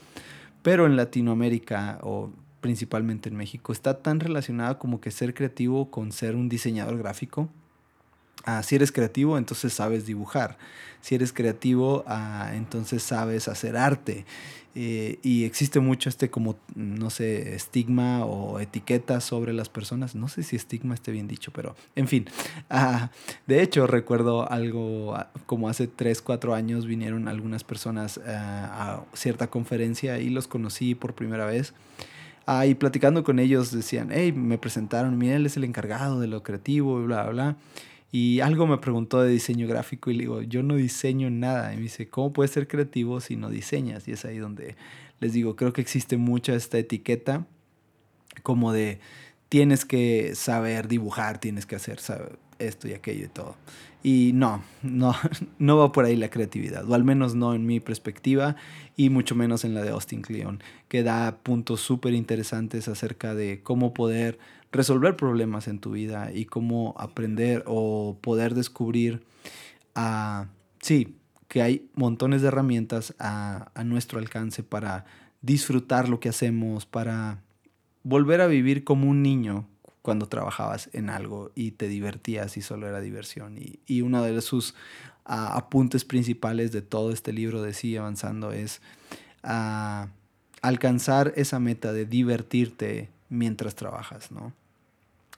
pero 0.62 0.86
en 0.86 0.96
Latinoamérica 0.96 1.98
o 2.02 2.30
principalmente 2.60 3.28
en 3.28 3.36
México, 3.36 3.72
está 3.72 4.02
tan 4.02 4.20
relacionada 4.20 4.78
como 4.78 5.00
que 5.00 5.10
ser 5.10 5.34
creativo 5.34 5.90
con 5.90 6.12
ser 6.12 6.36
un 6.36 6.48
diseñador 6.48 6.98
gráfico. 6.98 7.48
Ah, 8.44 8.62
si 8.62 8.76
eres 8.76 8.92
creativo, 8.92 9.36
entonces 9.38 9.72
sabes 9.72 10.06
dibujar. 10.06 10.56
Si 11.00 11.14
eres 11.14 11.32
creativo, 11.32 12.04
ah, 12.06 12.52
entonces 12.54 13.02
sabes 13.02 13.48
hacer 13.48 13.76
arte. 13.76 14.24
Eh, 14.80 15.18
y 15.24 15.44
existe 15.44 15.80
mucho 15.80 16.08
este 16.08 16.30
como, 16.30 16.56
no 16.76 17.10
sé, 17.10 17.56
estigma 17.56 18.24
o 18.24 18.60
etiqueta 18.60 19.20
sobre 19.20 19.52
las 19.52 19.68
personas. 19.68 20.14
No 20.14 20.28
sé 20.28 20.44
si 20.44 20.54
estigma 20.54 20.94
esté 20.94 21.10
bien 21.10 21.26
dicho, 21.26 21.50
pero 21.52 21.74
en 21.96 22.06
fin. 22.06 22.26
Ah, 22.70 23.10
de 23.46 23.62
hecho, 23.62 23.86
recuerdo 23.86 24.48
algo 24.50 25.16
ah, 25.16 25.30
como 25.46 25.68
hace 25.68 25.88
3, 25.88 26.22
4 26.22 26.54
años 26.54 26.86
vinieron 26.86 27.26
algunas 27.26 27.64
personas 27.64 28.20
ah, 28.24 29.04
a 29.12 29.16
cierta 29.16 29.48
conferencia 29.48 30.20
y 30.20 30.28
los 30.28 30.46
conocí 30.46 30.94
por 30.94 31.14
primera 31.14 31.44
vez. 31.44 31.74
y 32.66 32.74
platicando 32.76 33.24
con 33.24 33.40
ellos 33.40 33.72
decían, 33.72 34.10
hey, 34.12 34.32
me 34.32 34.58
presentaron, 34.58 35.18
mira, 35.18 35.36
él 35.36 35.46
es 35.46 35.56
el 35.56 35.64
encargado 35.64 36.20
de 36.20 36.28
lo 36.28 36.42
creativo, 36.42 37.02
bla, 37.02 37.24
bla, 37.24 37.30
bla. 37.32 37.56
Y 38.10 38.40
algo 38.40 38.66
me 38.66 38.78
preguntó 38.78 39.20
de 39.20 39.30
diseño 39.30 39.68
gráfico 39.68 40.10
y 40.10 40.14
le 40.14 40.20
digo, 40.20 40.42
yo 40.42 40.62
no 40.62 40.76
diseño 40.76 41.30
nada. 41.30 41.72
Y 41.74 41.76
me 41.76 41.82
dice, 41.82 42.08
¿cómo 42.08 42.32
puedes 42.32 42.52
ser 42.52 42.66
creativo 42.66 43.20
si 43.20 43.36
no 43.36 43.50
diseñas? 43.50 44.08
Y 44.08 44.12
es 44.12 44.24
ahí 44.24 44.38
donde 44.38 44.76
les 45.20 45.32
digo, 45.32 45.56
creo 45.56 45.72
que 45.72 45.80
existe 45.80 46.16
mucha 46.16 46.54
esta 46.54 46.78
etiqueta 46.78 47.46
como 48.42 48.72
de 48.72 49.00
tienes 49.48 49.84
que 49.84 50.34
saber 50.34 50.88
dibujar, 50.88 51.38
tienes 51.38 51.66
que 51.66 51.76
hacer 51.76 51.98
esto 52.58 52.88
y 52.88 52.92
aquello 52.92 53.26
y 53.26 53.28
todo. 53.28 53.56
Y 54.02 54.32
no, 54.34 54.62
no, 54.82 55.14
no 55.58 55.76
va 55.76 55.92
por 55.92 56.04
ahí 56.04 56.16
la 56.16 56.30
creatividad, 56.30 56.88
o 56.88 56.94
al 56.94 57.04
menos 57.04 57.34
no 57.34 57.54
en 57.54 57.66
mi 57.66 57.80
perspectiva 57.80 58.56
y 58.96 59.10
mucho 59.10 59.34
menos 59.34 59.64
en 59.64 59.74
la 59.74 59.82
de 59.82 59.90
Austin 59.90 60.22
Kleon, 60.22 60.62
que 60.88 61.02
da 61.02 61.38
puntos 61.42 61.80
súper 61.80 62.14
interesantes 62.14 62.88
acerca 62.88 63.34
de 63.34 63.60
cómo 63.62 63.94
poder 63.94 64.38
resolver 64.72 65.16
problemas 65.16 65.68
en 65.68 65.78
tu 65.78 65.92
vida 65.92 66.32
y 66.32 66.44
cómo 66.44 66.94
aprender 66.98 67.64
o 67.66 68.18
poder 68.20 68.54
descubrir, 68.54 69.24
sí, 70.80 71.16
que 71.48 71.62
hay 71.62 71.88
montones 71.94 72.42
de 72.42 72.48
herramientas 72.48 73.14
a, 73.18 73.70
a 73.74 73.84
nuestro 73.84 74.18
alcance 74.18 74.62
para 74.62 75.06
disfrutar 75.40 76.08
lo 76.08 76.20
que 76.20 76.28
hacemos, 76.28 76.84
para 76.84 77.42
volver 78.02 78.40
a 78.40 78.46
vivir 78.46 78.84
como 78.84 79.08
un 79.08 79.22
niño 79.22 79.66
cuando 80.02 80.26
trabajabas 80.26 80.90
en 80.92 81.10
algo 81.10 81.50
y 81.54 81.72
te 81.72 81.88
divertías 81.88 82.56
y 82.56 82.62
solo 82.62 82.86
era 82.86 83.00
diversión. 83.00 83.58
Y, 83.58 83.80
y 83.86 84.02
uno 84.02 84.22
de 84.22 84.40
sus 84.40 84.74
apuntes 85.24 86.04
principales 86.04 86.72
de 86.72 86.82
todo 86.82 87.12
este 87.12 87.32
libro 87.32 87.62
de 87.62 87.74
Sigue 87.74 87.98
Avanzando 87.98 88.52
es 88.52 88.80
alcanzar 90.62 91.32
esa 91.36 91.60
meta 91.60 91.92
de 91.92 92.06
divertirte 92.06 93.10
mientras 93.28 93.74
trabajas, 93.74 94.30
¿no? 94.30 94.52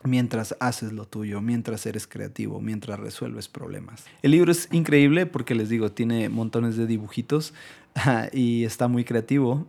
Mientras 0.03 0.57
haces 0.61 0.93
lo 0.93 1.07
tuyo, 1.07 1.43
mientras 1.43 1.85
eres 1.85 2.07
creativo, 2.07 2.61
mientras 2.61 2.99
resuelves 2.99 3.49
problemas. 3.49 4.05
El 4.23 4.31
libro 4.31 4.51
es 4.51 4.69
increíble 4.73 5.27
porque 5.27 5.55
les 5.55 5.69
digo, 5.69 5.93
tiene 5.93 6.31
montones 6.31 6.77
de 6.77 6.87
dibujitos 6.87 7.53
y 8.33 8.65
está 8.65 8.89
muy 8.89 9.05
creativo, 9.05 9.67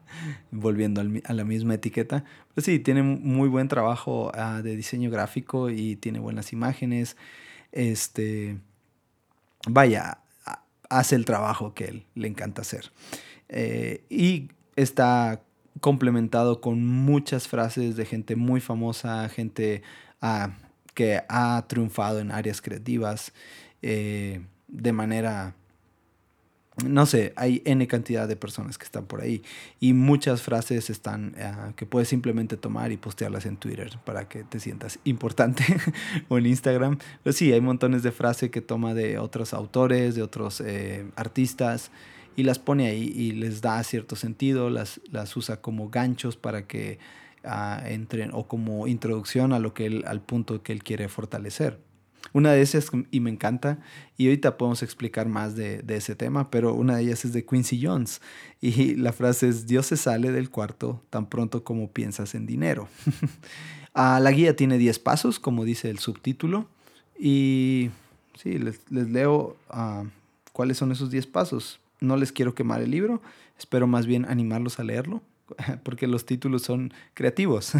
volviendo 0.50 1.00
a 1.00 1.32
la 1.32 1.44
misma 1.44 1.74
etiqueta. 1.74 2.24
Pero 2.54 2.64
sí, 2.64 2.80
tiene 2.80 3.02
muy 3.02 3.48
buen 3.48 3.68
trabajo 3.68 4.32
ah, 4.34 4.62
de 4.62 4.74
diseño 4.74 5.10
gráfico 5.10 5.70
y 5.70 5.94
tiene 5.94 6.18
buenas 6.18 6.52
imágenes. 6.52 7.16
Este, 7.70 8.58
vaya, 9.68 10.18
hace 10.88 11.14
el 11.14 11.24
trabajo 11.24 11.74
que 11.74 11.84
él 11.84 12.06
le 12.14 12.28
encanta 12.28 12.62
hacer. 12.62 12.90
Eh, 13.48 14.04
y 14.10 14.50
está 14.76 15.42
complementado 15.80 16.60
con 16.60 16.84
muchas 16.84 17.48
frases 17.48 17.96
de 17.96 18.04
gente 18.04 18.36
muy 18.36 18.60
famosa, 18.60 19.28
gente 19.28 19.82
ah, 20.20 20.50
que 20.94 21.22
ha 21.28 21.64
triunfado 21.68 22.20
en 22.20 22.30
áreas 22.30 22.60
creativas 22.60 23.32
eh, 23.82 24.40
de 24.66 24.92
manera 24.92 25.54
no 26.86 27.06
sé, 27.06 27.32
hay 27.36 27.62
N 27.64 27.86
cantidad 27.88 28.28
de 28.28 28.36
personas 28.36 28.78
que 28.78 28.84
están 28.84 29.06
por 29.06 29.20
ahí 29.20 29.42
y 29.80 29.94
muchas 29.94 30.42
frases 30.42 30.90
están 30.90 31.34
ah, 31.40 31.72
que 31.74 31.86
puedes 31.86 32.08
simplemente 32.08 32.56
tomar 32.56 32.92
y 32.92 32.96
postearlas 32.96 33.46
en 33.46 33.56
Twitter 33.56 33.98
para 34.04 34.28
que 34.28 34.44
te 34.44 34.60
sientas 34.60 34.98
importante 35.04 35.64
o 36.28 36.38
en 36.38 36.46
Instagram. 36.46 36.98
Pero 37.22 37.32
sí, 37.32 37.52
hay 37.52 37.60
montones 37.60 38.02
de 38.02 38.12
frases 38.12 38.50
que 38.50 38.60
toma 38.60 38.94
de 38.94 39.18
otros 39.18 39.54
autores, 39.54 40.14
de 40.14 40.22
otros 40.22 40.60
eh, 40.60 41.10
artistas 41.16 41.90
y 42.38 42.44
las 42.44 42.60
pone 42.60 42.86
ahí 42.86 43.12
y 43.16 43.32
les 43.32 43.62
da 43.62 43.82
cierto 43.82 44.14
sentido, 44.14 44.70
las, 44.70 45.00
las 45.10 45.36
usa 45.36 45.60
como 45.60 45.90
ganchos 45.90 46.36
para 46.36 46.68
que 46.68 47.00
ah, 47.42 47.82
entren 47.84 48.30
o 48.32 48.46
como 48.46 48.86
introducción 48.86 49.52
a 49.52 49.58
lo 49.58 49.74
que 49.74 49.86
él, 49.86 50.04
al 50.06 50.20
punto 50.20 50.62
que 50.62 50.72
él 50.72 50.84
quiere 50.84 51.08
fortalecer. 51.08 51.80
Una 52.32 52.52
de 52.52 52.62
esas, 52.62 52.92
y 53.10 53.18
me 53.18 53.30
encanta, 53.30 53.80
y 54.16 54.26
ahorita 54.26 54.56
podemos 54.56 54.84
explicar 54.84 55.26
más 55.26 55.56
de, 55.56 55.82
ese 55.88 56.14
tema, 56.14 56.48
pero 56.48 56.74
una 56.74 56.94
de 56.94 57.02
ellas 57.02 57.24
es 57.24 57.32
de 57.32 57.44
Quincy 57.44 57.84
Jones. 57.84 58.20
Y 58.60 58.94
la 58.94 59.12
frase 59.12 59.48
es, 59.48 59.66
Dios 59.66 59.86
se 59.86 59.96
sale 59.96 60.30
del 60.30 60.48
cuarto 60.48 61.02
tan 61.10 61.28
pronto 61.28 61.64
como 61.64 61.90
piensas 61.90 62.36
en 62.36 62.46
dinero. 62.46 62.88
Ah, 63.94 64.20
la 64.20 64.30
guía 64.30 64.54
tiene 64.54 64.78
10 64.78 65.00
pasos, 65.00 65.40
como 65.40 65.64
dice 65.64 65.90
el 65.90 65.98
subtítulo. 65.98 66.68
Y 67.18 67.90
sí, 68.36 68.56
les, 68.58 68.80
leo 68.90 69.56
ah, 69.70 70.04
cuáles 70.52 70.76
son 70.76 70.92
esos 70.92 71.10
10 71.10 71.26
pasos. 71.26 71.80
No 72.00 72.16
les 72.16 72.32
quiero 72.32 72.54
quemar 72.54 72.80
el 72.80 72.90
libro, 72.90 73.22
espero 73.58 73.86
más 73.86 74.06
bien 74.06 74.24
animarlos 74.24 74.78
a 74.78 74.84
leerlo, 74.84 75.22
porque 75.82 76.06
los 76.06 76.26
títulos 76.26 76.62
son 76.62 76.92
creativos. 77.14 77.72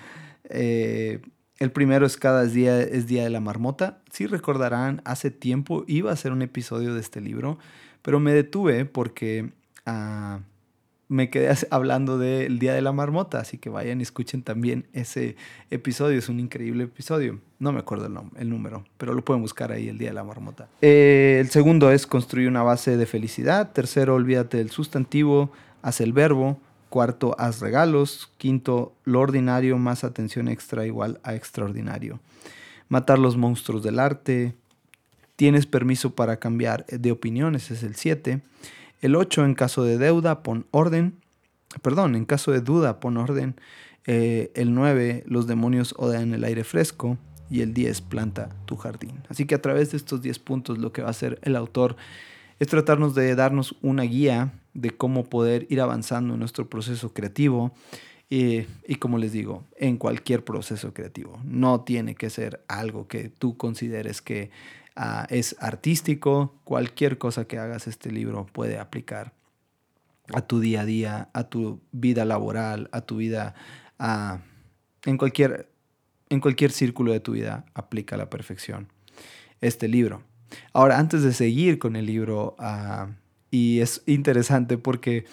eh, 0.44 1.20
el 1.58 1.72
primero 1.72 2.04
es 2.06 2.16
cada 2.16 2.44
día 2.44 2.80
es 2.80 3.06
Día 3.06 3.24
de 3.24 3.30
la 3.30 3.40
Marmota. 3.40 4.02
Si 4.10 4.26
recordarán, 4.26 5.00
hace 5.04 5.30
tiempo 5.30 5.84
iba 5.86 6.10
a 6.10 6.14
hacer 6.14 6.32
un 6.32 6.42
episodio 6.42 6.94
de 6.94 7.00
este 7.00 7.20
libro, 7.20 7.58
pero 8.02 8.20
me 8.20 8.32
detuve 8.32 8.84
porque 8.84 9.52
ah, 9.86 10.40
me 11.08 11.30
quedé 11.30 11.54
hablando 11.70 12.18
del 12.18 12.58
Día 12.58 12.74
de 12.74 12.82
la 12.82 12.92
Marmota, 12.92 13.38
así 13.38 13.58
que 13.58 13.70
vayan 13.70 14.00
y 14.00 14.02
escuchen 14.02 14.42
también 14.42 14.86
ese 14.92 15.36
episodio, 15.70 16.18
es 16.18 16.28
un 16.28 16.40
increíble 16.40 16.84
episodio. 16.84 17.38
No 17.58 17.72
me 17.72 17.78
acuerdo 17.78 18.06
el, 18.06 18.18
el 18.40 18.50
número, 18.50 18.84
pero 18.98 19.14
lo 19.14 19.24
pueden 19.24 19.42
buscar 19.42 19.72
ahí, 19.72 19.88
el 19.88 19.98
Día 19.98 20.08
de 20.08 20.14
la 20.14 20.24
Marmota. 20.24 20.68
Eh, 20.82 21.38
el 21.40 21.48
segundo 21.50 21.90
es 21.90 22.06
construir 22.06 22.48
una 22.48 22.62
base 22.62 22.96
de 22.96 23.06
felicidad. 23.06 23.72
Tercero, 23.72 24.14
olvídate 24.14 24.58
del 24.58 24.70
sustantivo, 24.70 25.52
haz 25.82 26.00
el 26.00 26.12
verbo. 26.12 26.58
Cuarto, 26.88 27.34
haz 27.38 27.60
regalos. 27.60 28.32
Quinto, 28.38 28.92
lo 29.04 29.20
ordinario 29.20 29.76
más 29.78 30.04
atención 30.04 30.48
extra 30.48 30.86
igual 30.86 31.20
a 31.22 31.34
extraordinario. 31.34 32.20
Matar 32.88 33.18
los 33.18 33.36
monstruos 33.36 33.82
del 33.82 33.98
arte. 33.98 34.54
Tienes 35.36 35.66
permiso 35.66 36.14
para 36.14 36.38
cambiar 36.38 36.86
de 36.86 37.12
opiniones, 37.12 37.70
es 37.70 37.82
el 37.82 37.96
7. 37.96 38.40
El 39.00 39.16
8, 39.16 39.44
en 39.44 39.54
caso 39.54 39.84
de 39.84 39.98
deuda, 39.98 40.42
pon 40.42 40.66
orden. 40.70 41.16
Perdón, 41.82 42.14
en 42.16 42.24
caso 42.24 42.52
de 42.52 42.60
duda, 42.60 43.00
pon 43.00 43.16
orden. 43.16 43.56
Eh, 44.06 44.50
el 44.54 44.74
9, 44.74 45.24
los 45.26 45.46
demonios 45.46 45.94
odian 45.98 46.32
el 46.34 46.44
aire 46.44 46.64
fresco. 46.64 47.18
Y 47.48 47.60
el 47.60 47.74
10, 47.74 48.00
planta 48.02 48.48
tu 48.64 48.76
jardín. 48.76 49.22
Así 49.28 49.46
que 49.46 49.54
a 49.54 49.62
través 49.62 49.92
de 49.92 49.98
estos 49.98 50.20
10 50.20 50.38
puntos 50.40 50.78
lo 50.78 50.92
que 50.92 51.02
va 51.02 51.08
a 51.08 51.10
hacer 51.12 51.38
el 51.42 51.54
autor 51.54 51.96
es 52.58 52.68
tratarnos 52.68 53.14
de 53.14 53.34
darnos 53.34 53.76
una 53.82 54.02
guía 54.02 54.52
de 54.74 54.90
cómo 54.90 55.24
poder 55.24 55.66
ir 55.70 55.80
avanzando 55.80 56.34
en 56.34 56.40
nuestro 56.40 56.68
proceso 56.68 57.12
creativo. 57.12 57.72
Y, 58.28 58.64
como 58.98 59.18
les 59.18 59.30
digo, 59.30 59.62
en 59.76 59.98
cualquier 59.98 60.42
proceso 60.42 60.92
creativo. 60.92 61.38
No 61.44 61.82
tiene 61.82 62.16
que 62.16 62.28
ser 62.28 62.64
algo 62.66 63.06
que 63.06 63.28
tú 63.28 63.56
consideres 63.56 64.20
que 64.20 64.50
ah, 64.96 65.26
es 65.30 65.56
artístico. 65.60 66.54
Cualquier 66.64 67.18
cosa 67.18 67.46
que 67.46 67.58
hagas 67.58 67.86
este 67.86 68.10
libro 68.10 68.46
puede 68.46 68.78
aplicar 68.78 69.32
a 70.34 70.40
tu 70.40 70.60
día 70.60 70.80
a 70.80 70.84
día, 70.84 71.28
a 71.32 71.44
tu 71.44 71.80
vida 71.92 72.24
laboral, 72.24 72.88
a 72.92 73.02
tu 73.02 73.16
vida, 73.16 73.54
en, 75.04 75.18
cualquier, 75.18 75.70
en 76.30 76.40
cualquier 76.40 76.72
círculo 76.72 77.12
de 77.12 77.20
tu 77.20 77.32
vida 77.32 77.64
aplica 77.74 78.16
a 78.16 78.18
la 78.18 78.28
perfección 78.28 78.88
este 79.60 79.88
libro. 79.88 80.22
Ahora, 80.72 80.98
antes 80.98 81.22
de 81.22 81.32
seguir 81.32 81.78
con 81.78 81.96
el 81.96 82.06
libro, 82.06 82.56
ah, 82.58 83.08
y 83.50 83.80
es 83.80 84.02
interesante 84.06 84.78
porque 84.78 85.24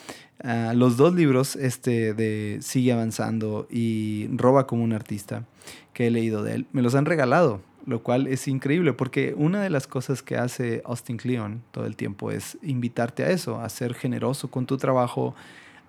los 0.74 0.98
dos 0.98 1.15
libros, 1.15 1.55
este 1.55 2.13
de 2.13 2.60
Sigue 2.62 2.91
avanzando 2.91 3.67
y 3.72 4.27
Roba 4.36 4.67
como 4.67 4.84
un 4.84 4.93
artista, 4.93 5.46
que 5.93 6.08
he 6.08 6.12
leído 6.12 6.43
de 6.43 6.55
él, 6.55 6.67
me 6.74 6.82
los 6.82 6.96
han 6.96 7.05
regalado, 7.05 7.62
lo 7.85 8.01
cual 8.01 8.27
es 8.27 8.47
increíble 8.47 8.93
porque 8.93 9.33
una 9.35 9.61
de 9.61 9.69
las 9.69 9.87
cosas 9.87 10.21
que 10.21 10.37
hace 10.37 10.81
Austin 10.85 11.17
Kleon 11.17 11.63
todo 11.71 11.85
el 11.85 11.95
tiempo 11.95 12.31
es 12.31 12.57
invitarte 12.61 13.23
a 13.23 13.29
eso, 13.29 13.59
a 13.59 13.69
ser 13.69 13.93
generoso 13.93 14.49
con 14.49 14.65
tu 14.65 14.77
trabajo, 14.77 15.35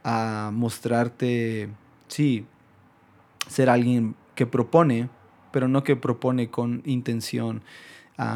a 0.03 0.51
mostrarte, 0.53 1.69
sí, 2.09 2.47
ser 3.49 3.69
alguien 3.69 4.15
que 4.35 4.47
propone, 4.47 5.09
pero 5.53 5.69
no 5.69 5.85
que 5.85 5.97
propone 5.97 6.49
con 6.49 6.83
intención 6.85 7.63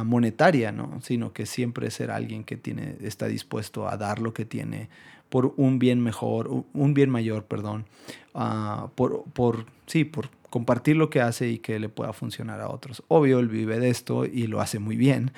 monetaria, 0.04 0.72
¿no? 0.72 1.00
sino 1.02 1.32
que 1.32 1.46
siempre 1.46 1.90
ser 1.90 2.10
alguien 2.10 2.42
que 2.44 2.56
tiene, 2.56 2.96
está 3.00 3.26
dispuesto 3.26 3.88
a 3.88 3.96
dar 3.96 4.18
lo 4.18 4.34
que 4.34 4.44
tiene 4.44 4.88
por 5.28 5.54
un 5.56 5.78
bien 5.78 6.00
mejor, 6.02 6.64
un 6.72 6.94
bien 6.94 7.10
mayor, 7.10 7.44
perdón, 7.44 7.86
uh, 8.34 8.88
por, 8.94 9.24
por, 9.24 9.66
sí, 9.86 10.04
por 10.04 10.30
compartir 10.50 10.96
lo 10.96 11.10
que 11.10 11.20
hace 11.20 11.48
y 11.48 11.58
que 11.58 11.78
le 11.78 11.88
pueda 11.88 12.12
funcionar 12.12 12.60
a 12.60 12.68
otros. 12.68 13.02
Obvio, 13.08 13.38
él 13.38 13.48
vive 13.48 13.78
de 13.78 13.90
esto 13.90 14.24
y 14.24 14.46
lo 14.46 14.60
hace 14.60 14.78
muy 14.78 14.96
bien, 14.96 15.32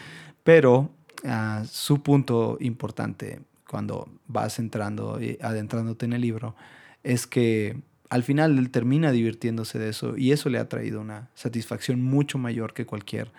pero 0.45 0.91
uh, 1.25 1.65
su 1.67 2.03
punto 2.03 2.57
importante 2.61 3.41
cuando 3.69 4.09
vas 4.27 4.59
entrando 4.59 5.23
y 5.23 5.39
adentrándote 5.41 6.07
en 6.07 6.13
el 6.13 6.23
libro 6.23 6.57
es 7.05 7.27
que 7.27 7.77
al 8.09 8.25
final 8.25 8.59
él 8.59 8.71
termina 8.71 9.13
divirtiéndose 9.13 9.79
de 9.79 9.89
eso 9.89 10.17
y 10.17 10.33
eso 10.33 10.49
le 10.49 10.59
ha 10.59 10.69
traído 10.69 11.01
una 11.01 11.31
satisfacción 11.35 12.03
mucho 12.03 12.39
mayor 12.39 12.75
que 12.75 12.85
cualquier 12.85 13.31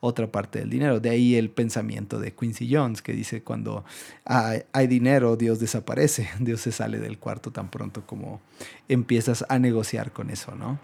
otra 0.00 0.28
parte 0.28 0.60
del 0.60 0.70
dinero. 0.70 1.00
De 1.00 1.10
ahí 1.10 1.34
el 1.34 1.50
pensamiento 1.50 2.18
de 2.18 2.32
Quincy 2.32 2.72
Jones, 2.72 3.02
que 3.02 3.12
dice, 3.12 3.42
cuando 3.42 3.84
hay, 4.24 4.86
dinero, 4.86 5.36
Dios 5.36 5.60
desaparece, 5.60 6.28
Dios 6.40 6.60
se 6.60 6.72
sale 6.72 6.98
del 6.98 7.18
cuarto 7.18 7.50
tan 7.50 7.70
pronto 7.70 8.06
como 8.06 8.40
empiezas 8.88 9.44
a 9.48 9.58
negociar 9.58 10.12
con 10.12 10.30
eso, 10.30 10.54
¿no? 10.54 10.78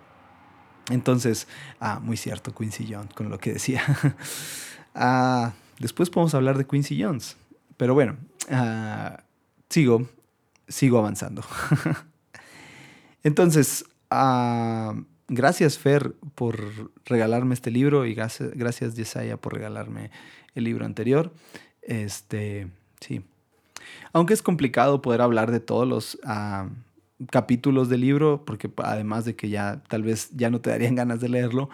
Entonces, 0.91 1.49
ah, 1.81 2.01
muy 2.01 2.17
cierto 2.17 2.55
Quincy 2.55 2.87
Jones 2.93 3.13
con 3.15 3.29
lo 3.29 3.39
que 3.39 3.55
decía. 3.55 3.83
ah, 4.95 5.53
después 5.79 6.11
podemos 6.11 6.35
hablar 6.35 6.59
de 6.59 6.67
Quincy 6.67 7.03
Jones, 7.03 7.37
pero 7.77 7.95
bueno, 7.95 8.17
ah, 8.51 9.23
sigo, 9.69 10.09
sigo 10.69 10.99
avanzando. 10.99 11.43
Entonces, 13.25 13.85
ah, 14.11 14.95
gracias 15.29 15.79
Fer 15.79 16.15
por 16.35 16.93
regalarme 17.05 17.55
este 17.55 17.71
libro 17.71 18.07
y 18.07 18.15
gracias, 18.15 18.95
Yesaya 18.95 19.37
por 19.37 19.55
regalarme 19.55 20.11
el 20.55 20.65
libro 20.65 20.85
anterior. 20.85 21.33
Este, 21.83 22.69
sí. 23.01 23.25
Aunque 24.13 24.35
es 24.35 24.43
complicado 24.43 25.03
poder 25.03 25.21
hablar 25.21 25.51
de 25.51 25.61
todos 25.61 25.87
los 25.87 26.19
ah, 26.25 26.69
capítulos 27.31 27.89
del 27.89 28.03
libro, 28.03 28.45
porque 28.45 28.71
además 28.79 29.25
de 29.25 29.37
que 29.37 29.49
ya 29.49 29.83
tal 29.89 30.03
vez 30.03 30.31
ya 30.35 30.51
no 30.51 30.61
te 30.61 30.71
darían 30.71 30.95
ganas 30.97 31.21
de 31.21 31.29
leerlo, 31.29 31.71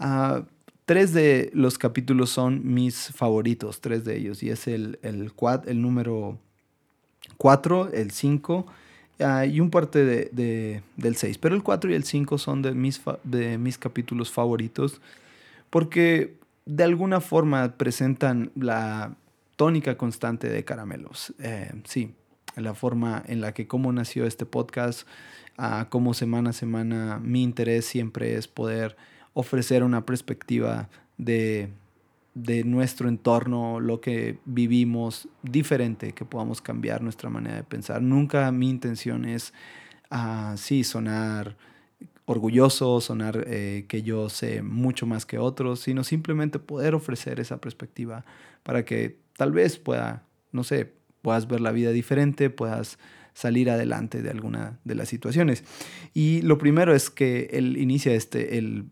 uh, 0.00 0.44
tres 0.84 1.12
de 1.12 1.50
los 1.54 1.78
capítulos 1.78 2.30
son 2.30 2.74
mis 2.74 3.08
favoritos, 3.08 3.80
tres 3.80 4.04
de 4.04 4.16
ellos, 4.16 4.42
y 4.42 4.50
es 4.50 4.66
el, 4.66 4.98
el, 5.02 5.32
el 5.66 5.82
número 5.82 6.38
4, 7.38 7.92
el 7.92 8.10
5 8.10 8.66
Ah, 9.20 9.44
y 9.44 9.60
un 9.60 9.70
parte 9.70 10.04
de, 10.04 10.82
del 10.96 11.16
6. 11.16 11.38
Pero 11.38 11.54
el 11.54 11.62
4 11.62 11.90
y 11.90 11.94
el 11.94 12.04
5 12.04 12.38
son 12.38 12.62
de 12.62 12.72
mis, 12.72 13.00
de 13.24 13.58
mis 13.58 13.76
capítulos 13.76 14.30
favoritos 14.30 15.00
porque 15.68 16.36
de 16.64 16.84
alguna 16.84 17.20
forma 17.20 17.76
presentan 17.76 18.50
la 18.54 19.14
tónica 19.56 19.96
constante 19.96 20.48
de 20.48 20.64
Caramelos. 20.64 21.34
Eh, 21.38 21.70
sí, 21.84 22.14
la 22.60 22.74
forma 22.74 23.22
en 23.26 23.40
la 23.40 23.52
que 23.52 23.66
cómo 23.66 23.92
nació 23.92 24.26
este 24.26 24.46
podcast, 24.46 25.06
uh, 25.58 25.88
cómo 25.88 26.14
semana 26.14 26.50
a 26.50 26.52
semana 26.52 27.20
mi 27.22 27.42
interés 27.42 27.84
siempre 27.84 28.36
es 28.36 28.48
poder 28.48 28.96
ofrecer 29.34 29.82
una 29.82 30.04
perspectiva 30.06 30.88
de 31.18 31.70
de 32.34 32.64
nuestro 32.64 33.08
entorno, 33.08 33.80
lo 33.80 34.00
que 34.00 34.38
vivimos, 34.44 35.28
diferente, 35.42 36.12
que 36.12 36.24
podamos 36.24 36.60
cambiar 36.60 37.02
nuestra 37.02 37.28
manera 37.28 37.56
de 37.56 37.64
pensar. 37.64 38.02
Nunca 38.02 38.50
mi 38.52 38.70
intención 38.70 39.24
es, 39.24 39.52
uh, 40.10 40.56
sí, 40.56 40.84
sonar 40.84 41.56
orgulloso, 42.26 43.00
sonar 43.00 43.44
eh, 43.48 43.86
que 43.88 44.02
yo 44.02 44.28
sé 44.28 44.62
mucho 44.62 45.06
más 45.06 45.26
que 45.26 45.38
otros, 45.38 45.80
sino 45.80 46.04
simplemente 46.04 46.60
poder 46.60 46.94
ofrecer 46.94 47.40
esa 47.40 47.60
perspectiva 47.60 48.24
para 48.62 48.84
que 48.84 49.18
tal 49.36 49.50
vez 49.50 49.78
pueda, 49.78 50.22
no 50.52 50.62
sé, 50.62 50.92
puedas 51.22 51.48
ver 51.48 51.60
la 51.60 51.72
vida 51.72 51.90
diferente, 51.90 52.50
puedas 52.50 52.98
salir 53.34 53.70
adelante 53.70 54.22
de 54.22 54.30
alguna 54.30 54.78
de 54.84 54.94
las 54.94 55.08
situaciones. 55.08 55.64
Y 56.14 56.42
lo 56.42 56.58
primero 56.58 56.94
es 56.94 57.10
que 57.10 57.48
él 57.52 57.76
inicia 57.76 58.12
este, 58.14 58.58
el 58.58 58.86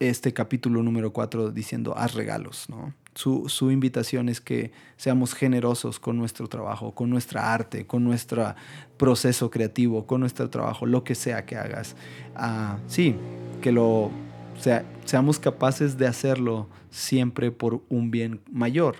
este 0.00 0.32
capítulo 0.32 0.82
número 0.82 1.12
4 1.12 1.50
diciendo 1.50 1.96
haz 1.96 2.14
regalos, 2.14 2.68
¿no? 2.68 2.94
Su, 3.14 3.48
su, 3.48 3.70
invitación 3.70 4.28
es 4.28 4.40
que 4.40 4.72
seamos 4.96 5.34
generosos 5.34 6.00
con 6.00 6.16
nuestro 6.16 6.48
trabajo, 6.48 6.96
con 6.96 7.10
nuestra 7.10 7.54
arte, 7.54 7.86
con 7.86 8.02
nuestro 8.02 8.56
proceso 8.96 9.50
creativo, 9.50 10.04
con 10.04 10.18
nuestro 10.18 10.50
trabajo, 10.50 10.84
lo 10.84 11.04
que 11.04 11.14
sea 11.14 11.46
que 11.46 11.56
hagas. 11.56 11.94
Uh, 12.36 12.76
sí, 12.88 13.14
que 13.62 13.70
lo 13.70 14.10
sea, 14.58 14.84
seamos 15.04 15.38
capaces 15.38 15.96
de 15.96 16.08
hacerlo 16.08 16.68
siempre 16.90 17.52
por 17.52 17.82
un 17.88 18.10
bien 18.10 18.40
mayor 18.50 18.96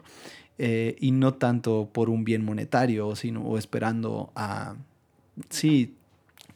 eh, 0.58 0.96
y 1.00 1.10
no 1.10 1.34
tanto 1.34 1.88
por 1.92 2.10
un 2.10 2.24
bien 2.24 2.44
monetario, 2.44 3.16
sino 3.16 3.58
esperando 3.58 4.30
a, 4.34 4.76
sí, 5.50 5.94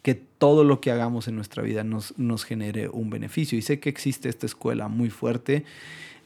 que 0.02 0.14
todo 0.14 0.64
lo 0.64 0.80
que 0.80 0.90
hagamos 0.90 1.28
en 1.28 1.36
nuestra 1.36 1.62
vida 1.62 1.84
nos, 1.84 2.16
nos 2.18 2.44
genere 2.44 2.88
un 2.88 3.10
beneficio. 3.10 3.58
Y 3.58 3.62
sé 3.62 3.80
que 3.80 3.88
existe 3.88 4.28
esta 4.28 4.46
escuela 4.46 4.88
muy 4.88 5.10
fuerte 5.10 5.64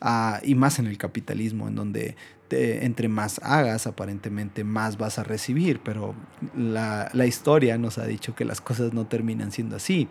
uh, 0.03 0.39
y 0.43 0.55
más 0.55 0.79
en 0.79 0.87
el 0.87 0.99
capitalismo, 0.99 1.69
en 1.69 1.75
donde 1.75 2.17
entre 2.55 3.09
más 3.09 3.41
hagas, 3.43 3.87
aparentemente 3.87 4.65
más 4.65 4.99
vas 4.99 5.19
a 5.19 5.25
recibir, 5.25 5.81
pero 5.81 6.15
la, 6.57 7.11
la, 7.13 7.27
historia 7.27 7.79
nos 7.79 7.99
ha 7.99 8.07
dicho 8.07 8.35
que 8.35 8.45
las 8.45 8.61
cosas 8.61 8.93
no 8.93 9.07
terminan 9.07 9.53
siendo 9.53 9.77
así. 9.77 10.09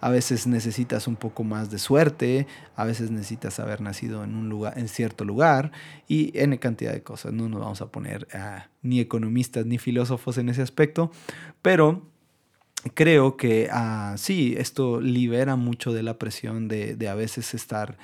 A 0.00 0.10
veces 0.10 0.46
necesitas 0.46 1.08
un 1.08 1.16
poco 1.16 1.44
más 1.44 1.70
de 1.70 1.78
suerte, 1.78 2.46
a 2.76 2.84
veces 2.84 3.10
necesitas 3.10 3.58
haber 3.58 3.80
nacido 3.80 4.22
en 4.22 4.34
un 4.34 4.48
lugar, 4.48 4.78
en 4.78 4.88
cierto 4.88 5.24
lugar 5.24 5.72
y 6.06 6.38
en 6.38 6.56
cantidad 6.58 6.92
de 6.92 7.02
cosas. 7.02 7.32
No 7.32 7.48
nos 7.48 7.60
vamos 7.60 7.80
a 7.80 7.86
poner 7.86 8.28
uh, 8.34 8.60
ni 8.82 9.00
economistas 9.00 9.66
ni 9.66 9.78
filósofos 9.78 10.38
en 10.38 10.48
ese 10.50 10.62
aspecto, 10.62 11.10
pero 11.62 12.06
creo 12.94 13.36
que 13.36 13.68
uh, 13.72 14.16
sí, 14.16 14.54
esto 14.56 15.00
libera 15.00 15.56
mucho 15.56 15.92
de 15.92 16.02
la 16.02 16.18
presión 16.18 16.68
de, 16.68 16.94
de 16.94 17.08
a 17.08 17.14
veces 17.14 17.54
estar, 17.54 17.98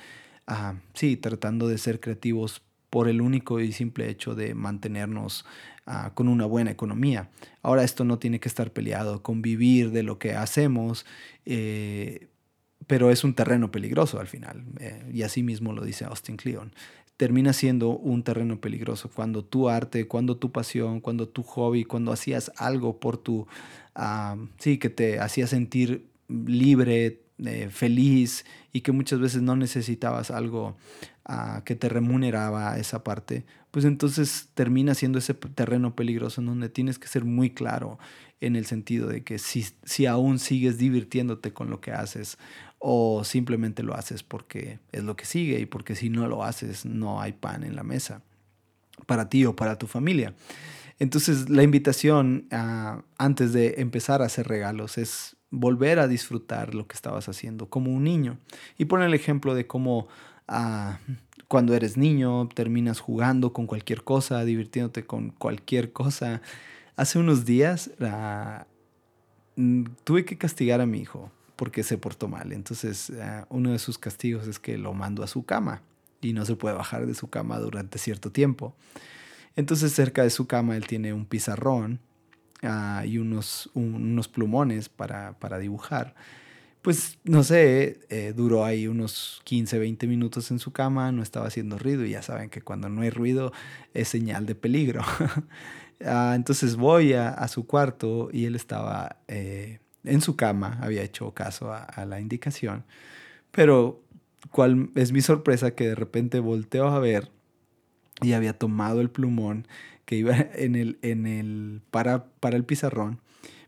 sí, 0.93 1.17
tratando 1.17 1.67
de 1.67 1.77
ser 1.77 1.99
creativos 1.99 2.61
por 2.89 3.09
el 3.09 3.19
único 3.19 3.59
y 3.59 3.73
simple 3.73 4.09
hecho 4.09 4.35
de 4.35 4.55
mantenernos 4.55 5.45
uh, 5.85 6.13
con 6.13 6.29
una 6.29 6.45
buena 6.45 6.71
economía. 6.71 7.29
Ahora 7.61 7.83
esto 7.83 8.05
no 8.05 8.19
tiene 8.19 8.39
que 8.39 8.47
estar 8.47 8.71
peleado 8.71 9.21
con 9.21 9.41
vivir 9.41 9.91
de 9.91 10.01
lo 10.01 10.17
que 10.17 10.33
hacemos, 10.33 11.05
eh, 11.45 12.29
pero 12.87 13.11
es 13.11 13.25
un 13.25 13.33
terreno 13.33 13.69
peligroso 13.69 14.19
al 14.19 14.27
final, 14.27 14.63
eh, 14.79 15.09
y 15.11 15.23
así 15.23 15.43
mismo 15.43 15.73
lo 15.73 15.83
dice 15.83 16.05
Austin 16.05 16.37
Kleon. 16.37 16.73
Termina 17.17 17.51
siendo 17.51 17.89
un 17.89 18.23
terreno 18.23 18.61
peligroso 18.61 19.09
cuando 19.09 19.43
tu 19.43 19.67
arte, 19.67 20.07
cuando 20.07 20.37
tu 20.37 20.53
pasión, 20.53 21.01
cuando 21.01 21.27
tu 21.27 21.43
hobby, 21.43 21.83
cuando 21.83 22.13
hacías 22.13 22.49
algo 22.55 22.99
por 23.01 23.17
tu 23.17 23.45
sí, 24.59 24.77
que 24.77 24.89
te 24.89 25.19
hacía 25.19 25.47
sentir 25.47 26.07
libre, 26.27 27.24
eh, 27.43 27.69
feliz 27.69 28.45
y 28.71 28.81
que 28.81 28.91
muchas 28.91 29.19
veces 29.19 29.41
no 29.41 29.55
necesitabas 29.55 30.31
algo 30.31 30.77
uh, 31.27 31.61
que 31.65 31.75
te 31.75 31.89
remuneraba 31.89 32.77
esa 32.77 33.03
parte, 33.03 33.45
pues 33.71 33.83
entonces 33.83 34.49
termina 34.53 34.95
siendo 34.95 35.19
ese 35.19 35.33
terreno 35.33 35.95
peligroso 35.95 36.39
en 36.39 36.47
donde 36.47 36.69
tienes 36.69 36.97
que 36.97 37.09
ser 37.09 37.25
muy 37.25 37.49
claro 37.49 37.99
en 38.39 38.55
el 38.55 38.65
sentido 38.65 39.09
de 39.09 39.23
que 39.23 39.37
si, 39.37 39.65
si 39.83 40.05
aún 40.05 40.39
sigues 40.39 40.77
divirtiéndote 40.77 41.51
con 41.51 41.69
lo 41.69 41.81
que 41.81 41.91
haces 41.91 42.37
o 42.79 43.23
simplemente 43.23 43.83
lo 43.83 43.95
haces 43.95 44.23
porque 44.23 44.79
es 44.91 45.03
lo 45.03 45.15
que 45.15 45.25
sigue 45.25 45.59
y 45.59 45.65
porque 45.65 45.95
si 45.95 46.09
no 46.09 46.27
lo 46.27 46.43
haces 46.43 46.85
no 46.85 47.21
hay 47.21 47.33
pan 47.33 47.63
en 47.63 47.75
la 47.75 47.83
mesa 47.83 48.21
para 49.05 49.27
ti 49.29 49.45
o 49.45 49.55
para 49.55 49.77
tu 49.77 49.87
familia. 49.87 50.33
Entonces 50.99 51.49
la 51.49 51.63
invitación 51.63 52.47
uh, 52.51 53.01
antes 53.17 53.51
de 53.51 53.75
empezar 53.79 54.21
a 54.21 54.25
hacer 54.25 54.47
regalos 54.47 54.97
es 54.97 55.34
volver 55.51 55.99
a 55.99 56.07
disfrutar 56.07 56.75
lo 56.75 56.87
que 56.87 56.95
estabas 56.95 57.29
haciendo 57.29 57.69
como 57.69 57.91
un 57.91 58.03
niño. 58.03 58.37
Y 58.77 58.85
poner 58.85 59.07
el 59.07 59.13
ejemplo 59.13 59.55
de 59.55 59.67
cómo 59.67 60.07
uh, 60.49 60.93
cuando 61.47 61.75
eres 61.75 61.97
niño 61.97 62.47
terminas 62.53 62.99
jugando 62.99 63.53
con 63.53 63.67
cualquier 63.67 64.03
cosa, 64.03 64.43
divirtiéndote 64.43 65.05
con 65.05 65.29
cualquier 65.29 65.91
cosa. 65.91 66.41
Hace 66.95 67.19
unos 67.19 67.45
días 67.45 67.91
uh, 67.99 68.63
tuve 70.03 70.25
que 70.25 70.37
castigar 70.37 70.81
a 70.81 70.85
mi 70.85 70.99
hijo 70.99 71.31
porque 71.55 71.83
se 71.83 71.97
portó 71.97 72.27
mal. 72.27 72.51
Entonces 72.51 73.11
uno 73.49 73.71
de 73.71 73.79
sus 73.79 73.97
castigos 73.97 74.47
es 74.47 74.59
que 74.59 74.77
lo 74.77 74.93
mando 74.93 75.23
a 75.23 75.27
su 75.27 75.45
cama 75.45 75.81
y 76.21 76.33
no 76.33 76.45
se 76.45 76.55
puede 76.55 76.75
bajar 76.75 77.05
de 77.05 77.13
su 77.13 77.29
cama 77.29 77.59
durante 77.59 77.97
cierto 77.97 78.31
tiempo. 78.31 78.75
Entonces 79.55 79.93
cerca 79.93 80.23
de 80.23 80.29
su 80.29 80.47
cama 80.47 80.75
él 80.75 80.85
tiene 80.85 81.13
un 81.13 81.25
pizarrón 81.25 82.01
uh, 82.65 83.05
y 83.05 83.17
unos, 83.17 83.69
un, 83.73 83.95
unos 83.95 84.27
plumones 84.27 84.89
para, 84.89 85.37
para, 85.39 85.59
dibujar. 85.59 86.15
Pues 86.81 87.17
no 87.23 87.43
sé, 87.43 87.99
eh, 88.09 88.33
duró 88.35 88.63
ahí 88.63 88.87
unos 88.87 89.41
15, 89.45 89.79
20 89.79 90.07
minutos 90.07 90.51
en 90.51 90.59
su 90.59 90.71
cama, 90.71 91.11
no 91.11 91.23
estaba 91.23 91.47
haciendo 91.47 91.79
ruido 91.79 92.05
y 92.05 92.11
ya 92.11 92.21
saben 92.21 92.49
que 92.49 92.61
cuando 92.61 92.89
no 92.89 93.01
hay 93.01 93.09
ruido 93.09 93.51
es 93.93 94.07
señal 94.07 94.45
de 94.45 94.55
peligro. 94.55 95.01
uh, 96.01 96.33
entonces 96.35 96.75
voy 96.75 97.13
a, 97.13 97.29
a, 97.29 97.47
su 97.47 97.65
cuarto 97.65 98.29
y 98.31 98.45
él 98.45 98.55
estaba 98.55 99.17
eh, 99.27 99.79
en 100.03 100.21
su 100.21 100.35
cama, 100.35 100.77
había 100.81 101.01
hecho 101.01 101.33
caso 101.33 101.71
a, 101.73 101.83
a 101.83 102.05
la 102.05 102.19
indicación, 102.19 102.85
pero 103.51 104.03
cuál 104.51 104.91
es 104.93 105.11
mi 105.11 105.21
sorpresa 105.21 105.71
que 105.71 105.87
de 105.87 105.95
repente 105.95 106.39
volteo 106.39 106.87
a 106.87 106.99
ver 106.99 107.31
y 108.21 108.33
había 108.33 108.57
tomado 108.57 109.01
el 109.01 109.09
plumón 109.09 109.67
que 110.05 110.15
iba 110.15 110.35
en 110.55 110.75
el, 110.75 110.97
en 111.01 111.27
el, 111.27 111.81
para, 111.91 112.25
para 112.39 112.55
el 112.55 112.63
pizarrón, 112.63 113.19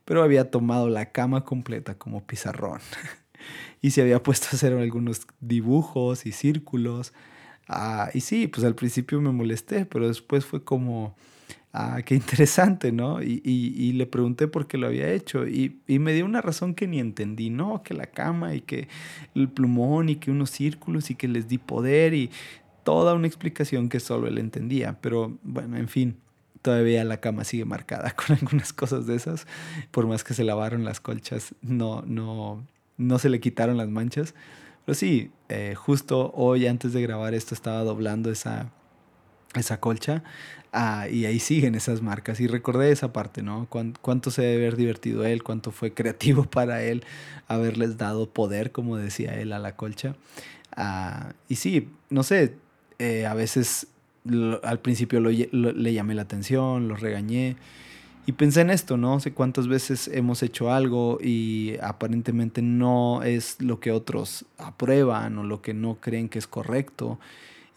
pero 0.06 0.24
había 0.24 0.50
tomado 0.52 0.90
la 0.90 1.12
cama 1.12 1.44
completa 1.44 1.96
como 1.96 2.26
pizarrón. 2.26 2.80
y 3.82 3.92
se 3.92 4.02
había 4.02 4.24
puesto 4.24 4.48
a 4.52 4.56
hacer 4.56 4.74
algunos 4.74 5.28
dibujos 5.40 6.26
y 6.26 6.32
círculos. 6.32 7.14
Ah, 7.68 8.10
y 8.14 8.22
sí, 8.22 8.48
pues 8.48 8.66
al 8.66 8.76
principio 8.76 9.20
me 9.22 9.32
molesté, 9.32 9.86
pero 9.86 10.08
después 10.08 10.46
fue 10.46 10.64
como, 10.64 11.16
ah, 11.74 12.02
qué 12.06 12.16
interesante, 12.16 12.92
¿no? 12.92 13.22
Y, 13.22 13.42
y, 13.44 13.74
y, 13.76 13.92
le 13.94 14.06
pregunté 14.06 14.48
por 14.48 14.68
qué 14.68 14.78
lo 14.78 14.88
había 14.88 15.12
hecho 15.12 15.48
y, 15.48 15.82
y, 15.86 16.00
me 16.00 16.14
dio 16.14 16.26
una 16.26 16.42
razón 16.42 16.74
que 16.74 16.88
ni 16.88 17.00
entendí, 17.00 17.50
¿no? 17.50 17.84
Que 17.84 17.94
la 17.94 18.08
cama 18.08 18.56
y 18.56 18.62
que 18.62 18.88
el 19.36 19.50
plumón 19.50 20.10
y 20.10 20.16
que 20.16 20.32
unos 20.32 20.50
círculos 20.50 21.10
y 21.12 21.16
que 21.16 21.28
les 21.28 21.48
di 21.48 21.58
poder 21.58 22.14
y 22.14 22.32
toda 22.84 23.14
una 23.14 23.28
explicación 23.28 23.90
que 23.90 24.00
solo 24.00 24.28
él 24.28 24.38
entendía. 24.38 24.98
Pero 25.02 25.38
bueno, 25.44 25.76
en 25.76 25.90
fin, 25.90 26.16
todavía 26.62 27.04
la 27.04 27.20
cama 27.20 27.44
sigue 27.44 27.66
marcada 27.66 28.12
con 28.16 28.36
algunas 28.36 28.74
cosas 28.74 29.08
de 29.08 29.16
esas. 29.16 29.48
Por 29.92 30.08
más 30.08 30.24
que 30.24 30.34
se 30.34 30.44
lavaron 30.44 30.84
las 30.84 31.00
colchas, 31.00 31.56
no, 31.62 32.04
no, 32.06 32.66
no 32.98 33.20
se 33.20 33.30
le 33.30 33.40
quitaron 33.40 33.78
las 33.78 33.90
manchas. 33.90 34.34
Pero 34.86 34.96
sí, 34.96 35.32
eh, 35.50 35.76
justo 35.76 36.32
hoy 36.34 36.66
antes 36.68 36.94
de 36.94 37.02
grabar 37.02 37.34
esto 37.34 37.54
estaba 37.54 37.84
doblando 37.84 38.32
esa, 38.32 38.72
esa 39.54 39.80
colcha 39.80 40.24
ah, 40.72 41.08
y 41.10 41.26
ahí 41.26 41.40
siguen 41.40 41.76
esas 41.76 42.02
marcas. 42.02 42.40
Y 42.40 42.48
recordé 42.48 42.92
esa 42.92 43.12
parte, 43.12 43.42
¿no? 43.42 43.68
cuánto 43.70 44.32
se 44.32 44.44
debe 44.44 44.68
haber 44.68 44.78
divertido 44.78 45.26
él, 45.26 45.44
cuánto 45.44 45.72
fue 45.72 45.94
creativo 45.94 46.44
para 46.50 46.84
él 46.84 47.04
haberles 47.48 47.98
dado 47.98 48.30
poder, 48.30 48.72
como 48.72 48.98
decía 48.98 49.40
él, 49.40 49.54
a 49.54 49.60
la 49.60 49.76
colcha. 49.76 50.16
Ah, 50.76 51.34
y 51.50 51.56
sí, 51.56 51.90
no 52.10 52.24
sé, 52.24 52.56
eh, 53.00 53.26
a 53.26 53.34
veces 53.34 53.88
al 54.64 54.80
principio 54.80 55.20
le 55.20 55.94
llamé 55.94 56.16
la 56.16 56.24
atención, 56.24 56.88
lo 56.88 56.96
regañé. 56.96 57.56
Y 58.28 58.34
pensé 58.34 58.60
en 58.60 58.70
esto, 58.72 58.98
¿no? 58.98 59.22
sé 59.22 59.32
cuántas 59.32 59.70
veces 59.70 60.10
hemos 60.14 60.44
hecho 60.44 60.70
algo 60.70 61.18
y 61.24 61.76
aparentemente 61.82 62.62
no 62.62 63.24
es 63.24 63.62
lo 63.62 63.80
que 63.80 63.94
otros 63.94 64.46
aprueban 64.58 65.38
o 65.38 65.44
lo 65.46 65.62
que 65.62 65.74
no 65.74 65.96
creen 66.02 66.28
que 66.28 66.38
es 66.38 66.46
correcto 66.46 67.20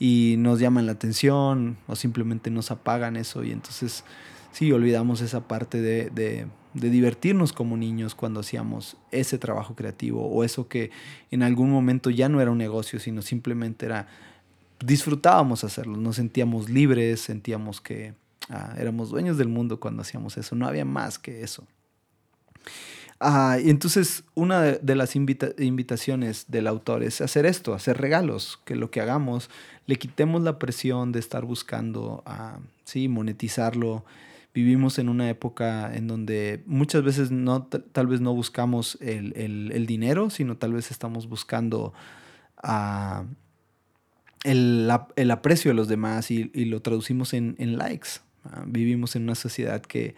y 0.01 0.35
nos 0.39 0.59
llaman 0.59 0.87
la 0.87 0.93
atención 0.93 1.77
o 1.87 1.95
simplemente 1.95 2.51
nos 2.51 2.73
apagan 2.73 3.17
eso 3.17 3.45
y 3.45 3.53
entonces 3.53 4.03
sí, 4.51 4.73
olvidamos 4.73 5.21
esa 5.21 5.47
parte 5.47 5.81
de, 5.81 6.11
de, 6.11 6.49
de 6.75 6.91
divertirnos 6.91 7.53
como 7.53 7.77
niños 7.77 8.17
cuando 8.17 8.41
hacíamos 8.41 8.97
ese 9.13 9.39
trabajo 9.39 9.77
creativo 9.77 10.27
o 10.27 10.43
eso 10.43 10.67
que 10.67 10.91
en 11.31 11.45
algún 11.45 11.71
momento 11.71 12.11
ya 12.11 12.29
no 12.29 12.41
era 12.41 12.51
un 12.51 12.59
negocio, 12.59 12.99
sino 12.99 13.23
simplemente 13.23 13.87
era 13.87 14.09
disfrutábamos 14.85 15.65
hacerlo, 15.65 15.97
nos 15.97 16.17
sentíamos 16.17 16.69
libres, 16.69 17.21
sentíamos 17.21 17.81
que 17.81 18.15
ah, 18.49 18.75
éramos 18.79 19.11
dueños 19.11 19.39
del 19.39 19.49
mundo 19.49 19.79
cuando 19.79 20.03
hacíamos 20.03 20.37
eso, 20.37 20.57
no 20.57 20.67
había 20.67 20.85
más 20.85 21.19
que 21.19 21.43
eso. 21.43 21.67
Ah, 23.23 23.59
y 23.63 23.69
entonces 23.69 24.25
una 24.35 24.63
de, 24.63 24.95
las 24.95 25.15
invitaciones 25.15 26.47
del 26.49 26.67
autor 26.67 27.03
es 27.03 27.21
hacer 27.21 27.45
esto, 27.45 27.75
hacer 27.75 27.99
regalos, 27.99 28.59
que 28.65 28.77
lo 28.77 28.91
que 28.91 29.03
hagamos 29.03 29.51
le 29.85 29.97
quitemos 29.97 30.43
la 30.43 30.59
presión 30.59 31.13
de 31.13 31.19
estar 31.19 31.45
buscando 31.45 32.25
uh, 32.27 32.59
sí, 32.85 33.09
monetizarlo. 33.09 34.07
Vivimos 34.55 34.99
en 34.99 35.11
una 35.11 35.29
época 35.29 35.95
en 35.95 36.09
donde 36.09 36.63
muchas 36.65 37.03
veces 37.03 37.31
no, 37.31 37.65
tal 37.65 38.07
vez 38.07 38.23
no 38.23 38.33
buscamos 38.33 38.97
el, 39.03 39.37
el, 39.37 39.71
el 39.73 39.87
dinero, 39.87 40.31
sino 40.31 40.57
tal 40.57 40.73
vez 40.73 40.91
estamos 40.91 41.29
buscando 41.29 41.93
a 42.57 43.25
el, 44.45 44.91
el, 45.17 45.31
aprecio 45.31 45.71
de 45.71 45.75
los 45.75 45.89
demás 45.89 46.31
y, 46.31 46.51
y 46.55 46.67
lo 46.67 46.81
traducimos 46.83 47.35
en, 47.35 47.57
en 47.59 47.77
likes. 47.77 48.09
Vivimos 48.67 49.17
en 49.17 49.25
una 49.25 49.35
sociedad 49.35 49.83
que 49.83 50.15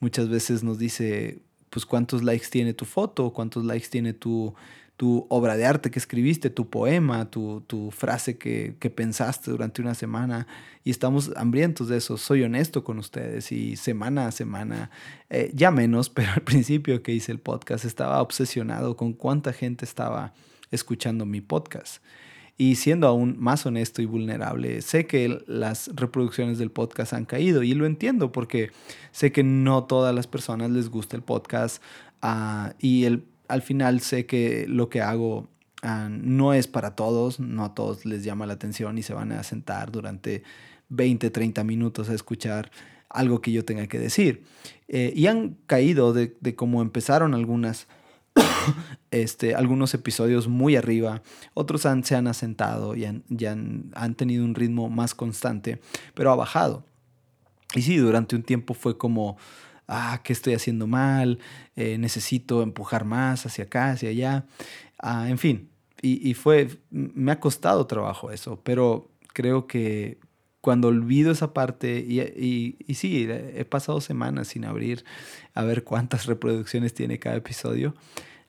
muchas 0.00 0.28
veces 0.28 0.62
nos 0.62 0.78
dice, 0.78 1.40
pues 1.70 1.86
cuántos 1.86 2.22
likes 2.22 2.46
tiene 2.50 2.72
tu 2.74 2.84
foto, 2.84 3.32
cuántos 3.32 3.64
likes 3.64 3.88
tiene 3.88 4.12
tu, 4.12 4.54
tu 4.96 5.26
obra 5.28 5.56
de 5.56 5.66
arte 5.66 5.90
que 5.90 5.98
escribiste, 5.98 6.50
tu 6.50 6.70
poema, 6.70 7.30
tu, 7.30 7.62
tu 7.66 7.90
frase 7.90 8.38
que, 8.38 8.76
que, 8.78 8.90
pensaste 8.90 9.50
durante 9.50 9.82
una 9.82 9.94
semana. 9.94 10.46
Y 10.84 10.90
estamos 10.90 11.32
hambrientos 11.36 11.88
de 11.88 11.96
eso. 11.96 12.16
Soy 12.16 12.42
honesto 12.42 12.84
con 12.84 12.98
ustedes 12.98 13.50
y 13.50 13.76
semana 13.76 14.28
a 14.28 14.32
semana, 14.32 14.90
eh, 15.30 15.50
ya 15.52 15.72
menos, 15.72 16.10
pero 16.14 16.30
al 16.32 16.42
principio 16.42 17.02
que 17.02 17.12
hice 17.12 17.32
el 17.32 17.40
podcast 17.40 17.84
estaba 17.84 18.22
obsesionado 18.22 18.96
con 18.96 19.12
cuánta 19.12 19.52
gente 19.52 19.84
estaba 19.84 20.32
escuchando 20.70 21.26
mi 21.26 21.40
podcast. 21.40 22.02
Y 22.56 22.76
siendo 22.76 23.08
aún 23.08 23.36
más 23.38 23.66
honesto 23.66 24.00
y 24.00 24.06
vulnerable, 24.06 24.80
sé 24.80 25.06
que 25.06 25.42
las 25.46 25.90
reproducciones 25.94 26.58
del 26.58 26.70
podcast 26.70 27.12
han 27.12 27.24
caído 27.24 27.62
y 27.64 27.74
lo 27.74 27.84
entiendo 27.84 28.30
porque 28.30 28.70
sé 29.10 29.32
que 29.32 29.42
no 29.42 29.84
todas 29.84 30.14
las 30.14 30.28
personas 30.28 30.70
les 30.70 30.88
gusta 30.88 31.16
el 31.16 31.22
podcast 31.22 31.82
uh, 32.22 32.72
y 32.78 33.04
el 33.04 33.24
al 33.48 33.62
final 33.62 34.00
sé 34.00 34.26
que 34.26 34.66
lo 34.68 34.88
que 34.88 35.00
hago 35.00 35.48
ah, 35.82 36.08
no 36.10 36.54
es 36.54 36.66
para 36.66 36.94
todos, 36.94 37.40
no 37.40 37.64
a 37.64 37.74
todos 37.74 38.04
les 38.04 38.24
llama 38.24 38.46
la 38.46 38.54
atención 38.54 38.98
y 38.98 39.02
se 39.02 39.14
van 39.14 39.32
a 39.32 39.42
sentar 39.42 39.90
durante 39.90 40.42
20, 40.88 41.30
30 41.30 41.64
minutos 41.64 42.08
a 42.08 42.14
escuchar 42.14 42.70
algo 43.08 43.40
que 43.40 43.52
yo 43.52 43.64
tenga 43.64 43.86
que 43.86 43.98
decir. 43.98 44.44
Eh, 44.88 45.12
y 45.14 45.26
han 45.26 45.56
caído 45.66 46.12
de, 46.12 46.36
de 46.40 46.54
cómo 46.54 46.82
empezaron 46.82 47.34
algunas, 47.34 47.86
este, 49.22 49.54
algunos 49.54 49.94
episodios 49.94 50.48
muy 50.48 50.76
arriba, 50.76 51.22
otros 51.54 51.86
han, 51.86 52.04
se 52.04 52.16
han 52.16 52.26
asentado 52.26 52.94
y, 52.96 53.04
han, 53.04 53.24
han, 53.46 53.90
han 53.94 54.14
tenido 54.14 54.44
un 54.44 54.54
ritmo 54.54 54.88
más 54.90 55.14
constante, 55.14 55.80
pero 56.14 56.30
ha 56.30 56.36
bajado. 56.36 56.84
Y 57.74 57.82
sí, 57.82 57.96
durante 57.96 58.36
un 58.36 58.42
tiempo 58.42 58.74
fue 58.74 58.96
como 58.96 59.36
ah, 59.88 60.20
¿qué 60.22 60.32
estoy 60.32 60.54
haciendo 60.54 60.86
mal? 60.86 61.38
Eh, 61.76 61.98
necesito 61.98 62.62
empujar 62.62 63.04
más 63.04 63.46
hacia 63.46 63.64
acá, 63.64 63.90
hacia 63.90 64.10
allá. 64.10 64.46
Ah, 64.98 65.28
en 65.28 65.38
fin, 65.38 65.70
y, 66.02 66.34
fue, 66.34 66.68
me 66.90 67.32
ha 67.32 67.40
costado 67.40 67.86
trabajo 67.86 68.30
eso, 68.30 68.60
pero 68.62 69.10
creo 69.32 69.66
que 69.66 70.18
cuando 70.60 70.88
olvido 70.88 71.32
esa 71.32 71.54
parte, 71.54 72.04
y, 72.06 72.20
y, 72.20 72.76
y, 72.86 72.94
sí, 72.94 73.26
he 73.30 73.64
pasado 73.64 74.02
semanas 74.02 74.48
sin 74.48 74.66
abrir 74.66 75.02
a 75.54 75.62
ver 75.62 75.82
cuántas 75.82 76.26
reproducciones 76.26 76.92
tiene 76.92 77.18
cada 77.18 77.36
episodio, 77.36 77.94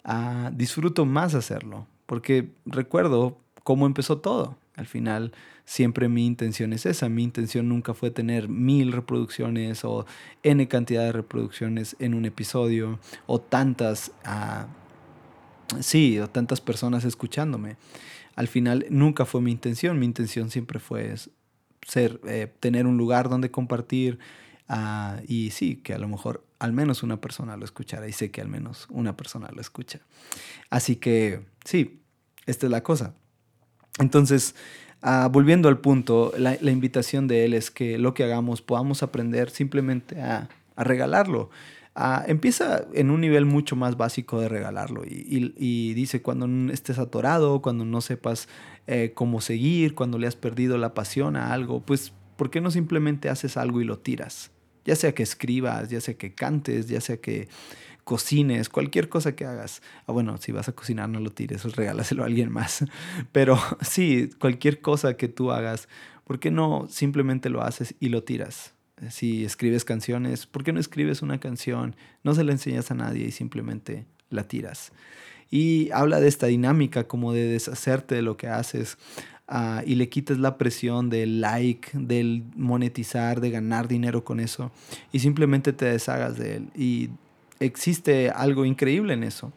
ah, 0.06 0.52
disfruto 0.54 1.06
más 1.06 1.36
hacerlo, 1.36 1.88
porque 2.06 2.50
recuerdo 2.66 3.38
cómo 3.64 3.86
empezó 3.86 4.20
todo. 4.20 4.58
Al 4.76 4.88
final, 4.88 5.32
siempre 5.66 6.08
mi 6.08 6.26
intención 6.26 6.72
es 6.74 6.86
esa. 6.86 7.10
Mi 7.10 7.24
intención 7.24 7.68
nunca 7.68 7.94
fue 7.94 8.12
tener 8.12 8.48
mil 8.48 8.92
reproducciones 8.92 9.84
o 9.84 10.06
n 10.44 10.68
cantidad 10.68 11.04
de 11.04 11.12
reproducciones 11.12 11.96
en 12.00 12.14
un 12.14 12.26
episodio 12.26 13.00
o 13.26 13.40
tantas, 13.40 14.12
uh, 14.26 15.82
sí, 15.82 16.20
o 16.20 16.30
tantas 16.30 16.62
personas 16.62 17.04
escuchándome. 17.06 17.78
Al 18.36 18.48
final 18.48 18.86
nunca 18.90 19.26
fue 19.26 19.42
mi 19.42 19.52
intención. 19.52 19.98
Mi 19.98 20.06
intención 20.06 20.50
siempre 20.50 20.80
fue 20.80 21.16
ser, 21.88 22.20
eh, 22.28 22.52
tener 22.60 22.86
un 22.86 22.98
lugar 22.98 23.30
donde 23.30 23.50
compartir 23.50 24.20
uh, 24.70 25.22
y 25.28 25.52
sí, 25.52 25.78
que 25.78 25.94
a 25.94 25.98
lo 25.98 26.08
mejor 26.08 26.45
al 26.60 26.74
menos 26.74 27.04
una 27.04 27.20
persona 27.20 27.58
lo 27.58 27.66
escuchara 27.66 28.08
y 28.08 28.12
sé 28.12 28.32
que 28.32 28.42
al 28.42 28.48
menos 28.48 28.88
una 28.90 29.16
persona 29.18 29.50
lo 29.54 29.62
escucha. 29.62 30.00
Así 30.70 30.96
que 30.96 31.46
sí, 31.64 32.02
esta 32.46 32.66
es 32.66 32.72
la 32.72 32.84
cosa. 32.84 33.14
Entonces, 34.00 34.56
Ah, 35.08 35.30
volviendo 35.32 35.70
al 35.70 35.78
punto, 35.78 36.34
la, 36.36 36.56
invitación 36.64 37.28
de 37.28 37.46
él 37.46 37.54
es 37.54 37.70
que 37.70 38.00
lo 38.00 38.16
que 38.16 38.24
hagamos 38.24 38.64
podamos 38.64 39.04
aprender 39.04 39.52
simplemente 39.52 40.20
a, 40.20 40.50
regalarlo. 40.78 41.52
Ah, 41.94 42.26
empieza 42.28 42.88
en 42.92 43.12
un 43.12 43.22
nivel 43.22 43.46
mucho 43.46 43.76
más 43.76 43.98
básico 43.98 44.42
de 44.42 44.50
regalarlo 44.50 45.04
y, 45.06 45.94
dice 45.94 46.24
cuando 46.24 46.74
estés 46.74 46.98
atorado, 46.98 47.62
cuando 47.62 47.86
no 47.86 48.02
sepas 48.02 48.50
eh, 48.88 49.12
cómo 49.14 49.42
seguir, 49.42 49.94
cuando 49.94 50.18
le 50.18 50.26
has 50.26 50.36
perdido 50.36 50.80
la 50.80 50.96
pasión 50.96 51.36
a 51.36 51.54
algo, 51.54 51.82
pues 51.82 52.12
¿por 52.36 52.50
qué 52.50 52.60
no 52.60 52.72
simplemente 52.72 53.30
haces 53.30 53.58
algo 53.58 53.82
y 53.82 53.84
lo 53.84 54.00
tiras? 54.00 54.50
Ya 54.86 54.96
sea 54.96 55.14
que 55.14 55.24
escribas, 55.24 55.90
ya 55.90 56.00
sea 56.00 56.16
que 56.16 56.34
cantes, 56.34 56.88
ya 56.88 57.02
sea 57.02 57.18
que 57.18 57.48
cocines, 58.06 58.70
cualquier 58.70 59.10
cosa 59.10 59.36
que 59.36 59.44
hagas. 59.46 59.82
Ah, 60.08 60.14
bueno, 60.14 60.38
si 60.38 60.54
vas 60.54 60.70
a 60.70 60.72
cocinar, 60.72 61.10
no 61.10 61.20
lo 61.20 61.32
tires, 61.32 61.64
regálaselo 61.76 62.24
a 62.24 62.28
alguien 62.28 62.52
más. 62.52 62.86
Pero 63.34 63.60
sí, 63.82 64.30
cualquier 64.40 64.80
cosa 64.80 65.18
que 65.18 65.28
tú 65.28 65.52
hagas, 65.52 65.90
¿por 66.24 66.40
qué 66.40 66.52
no 66.52 66.88
simplemente 66.90 67.50
lo 67.50 67.62
haces 67.62 67.96
y 68.00 68.10
lo 68.10 68.24
tiras? 68.24 68.74
Si 69.10 69.44
escribes 69.44 69.84
canciones, 69.84 70.46
¿por 70.46 70.64
qué 70.64 70.72
no 70.72 70.80
escribes 70.80 71.22
una 71.22 71.40
canción? 71.42 71.98
No 72.24 72.34
se 72.34 72.46
la 72.46 72.54
enseñas 72.54 72.92
a 72.92 72.96
nadie 72.96 73.26
y 73.26 73.32
simplemente 73.32 74.06
la 74.30 74.48
tiras. 74.48 74.94
Y 75.52 75.92
habla 75.92 76.22
de 76.22 76.30
esta 76.30 76.48
dinámica 76.48 77.04
como 77.06 77.34
de 77.34 77.46
deshacerte 77.46 78.16
de 78.16 78.22
lo 78.22 78.38
que 78.38 78.48
haces 78.48 78.98
uh, 79.50 79.82
y 79.86 79.96
le 79.96 80.10
quitas 80.10 80.38
la 80.38 80.58
presión 80.58 81.10
del 81.10 81.42
like, 81.42 81.90
del 81.94 82.44
monetizar, 82.56 83.42
de 83.42 83.52
ganar 83.52 83.88
dinero 83.88 84.24
con 84.24 84.40
eso 84.40 84.72
y 85.12 85.20
simplemente 85.20 85.74
te 85.74 85.86
deshagas 85.86 86.38
de 86.38 86.58
él. 86.58 86.70
Y 86.76 87.10
existe 87.60 88.30
algo 88.30 88.66
increíble 88.66 89.14
en 89.14 89.24
eso. 89.24 89.52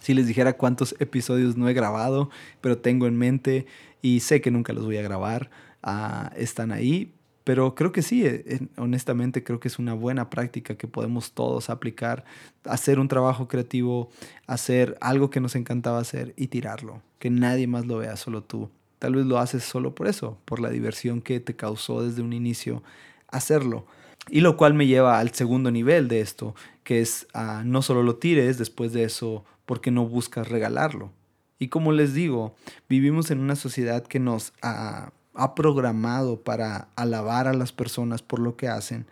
Si 0.00 0.14
les 0.14 0.26
dijera 0.26 0.54
cuántos 0.54 0.94
episodios 1.00 1.56
no 1.56 1.68
he 1.68 1.74
grabado, 1.74 2.30
pero 2.60 2.78
tengo 2.78 3.06
en 3.06 3.16
mente 3.16 3.66
y 4.00 4.20
sé 4.20 4.40
que 4.40 4.50
nunca 4.50 4.72
los 4.72 4.84
voy 4.84 4.96
a 4.96 5.02
grabar, 5.02 5.50
ah, 5.82 6.32
están 6.36 6.72
ahí. 6.72 7.12
Pero 7.44 7.74
creo 7.74 7.92
que 7.92 8.02
sí, 8.02 8.26
eh, 8.26 8.60
honestamente 8.76 9.42
creo 9.42 9.58
que 9.58 9.68
es 9.68 9.78
una 9.78 9.94
buena 9.94 10.28
práctica 10.28 10.76
que 10.76 10.86
podemos 10.86 11.32
todos 11.32 11.70
aplicar, 11.70 12.24
hacer 12.64 12.98
un 13.00 13.08
trabajo 13.08 13.48
creativo, 13.48 14.10
hacer 14.46 14.98
algo 15.00 15.30
que 15.30 15.40
nos 15.40 15.56
encantaba 15.56 15.98
hacer 15.98 16.34
y 16.36 16.48
tirarlo, 16.48 17.00
que 17.18 17.30
nadie 17.30 17.66
más 17.66 17.86
lo 17.86 17.96
vea, 17.96 18.16
solo 18.16 18.42
tú. 18.42 18.68
Tal 18.98 19.14
vez 19.14 19.26
lo 19.26 19.38
haces 19.38 19.64
solo 19.64 19.94
por 19.94 20.08
eso, 20.08 20.38
por 20.44 20.60
la 20.60 20.70
diversión 20.70 21.20
que 21.20 21.40
te 21.40 21.54
causó 21.54 22.02
desde 22.02 22.22
un 22.22 22.32
inicio 22.32 22.82
hacerlo. 23.28 23.86
Y 24.30 24.40
lo 24.40 24.56
cual 24.56 24.74
me 24.74 24.86
lleva 24.86 25.18
al 25.18 25.32
segundo 25.32 25.70
nivel 25.70 26.08
de 26.08 26.20
esto, 26.20 26.54
que 26.84 27.00
es 27.00 27.26
uh, 27.34 27.64
no 27.64 27.82
solo 27.82 28.02
lo 28.02 28.16
tires, 28.16 28.58
después 28.58 28.92
de 28.92 29.04
eso, 29.04 29.44
porque 29.64 29.90
no 29.90 30.06
buscas 30.06 30.48
regalarlo. 30.48 31.12
Y 31.58 31.68
como 31.68 31.92
les 31.92 32.14
digo, 32.14 32.54
vivimos 32.88 33.30
en 33.30 33.40
una 33.40 33.56
sociedad 33.56 34.06
que 34.06 34.20
nos 34.20 34.52
ha, 34.62 35.12
programado 35.54 36.40
para 36.40 36.88
alabar 36.96 37.46
a 37.46 37.52
las 37.52 37.70
personas 37.70 38.22
por 38.22 38.40
lo 38.40 38.56
que 38.56 38.66
hacen, 38.66 39.06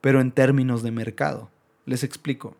pero 0.00 0.20
en 0.20 0.30
términos 0.30 0.84
de 0.84 0.92
mercado. 0.92 1.50
Les 1.84 2.04
explico. 2.04 2.56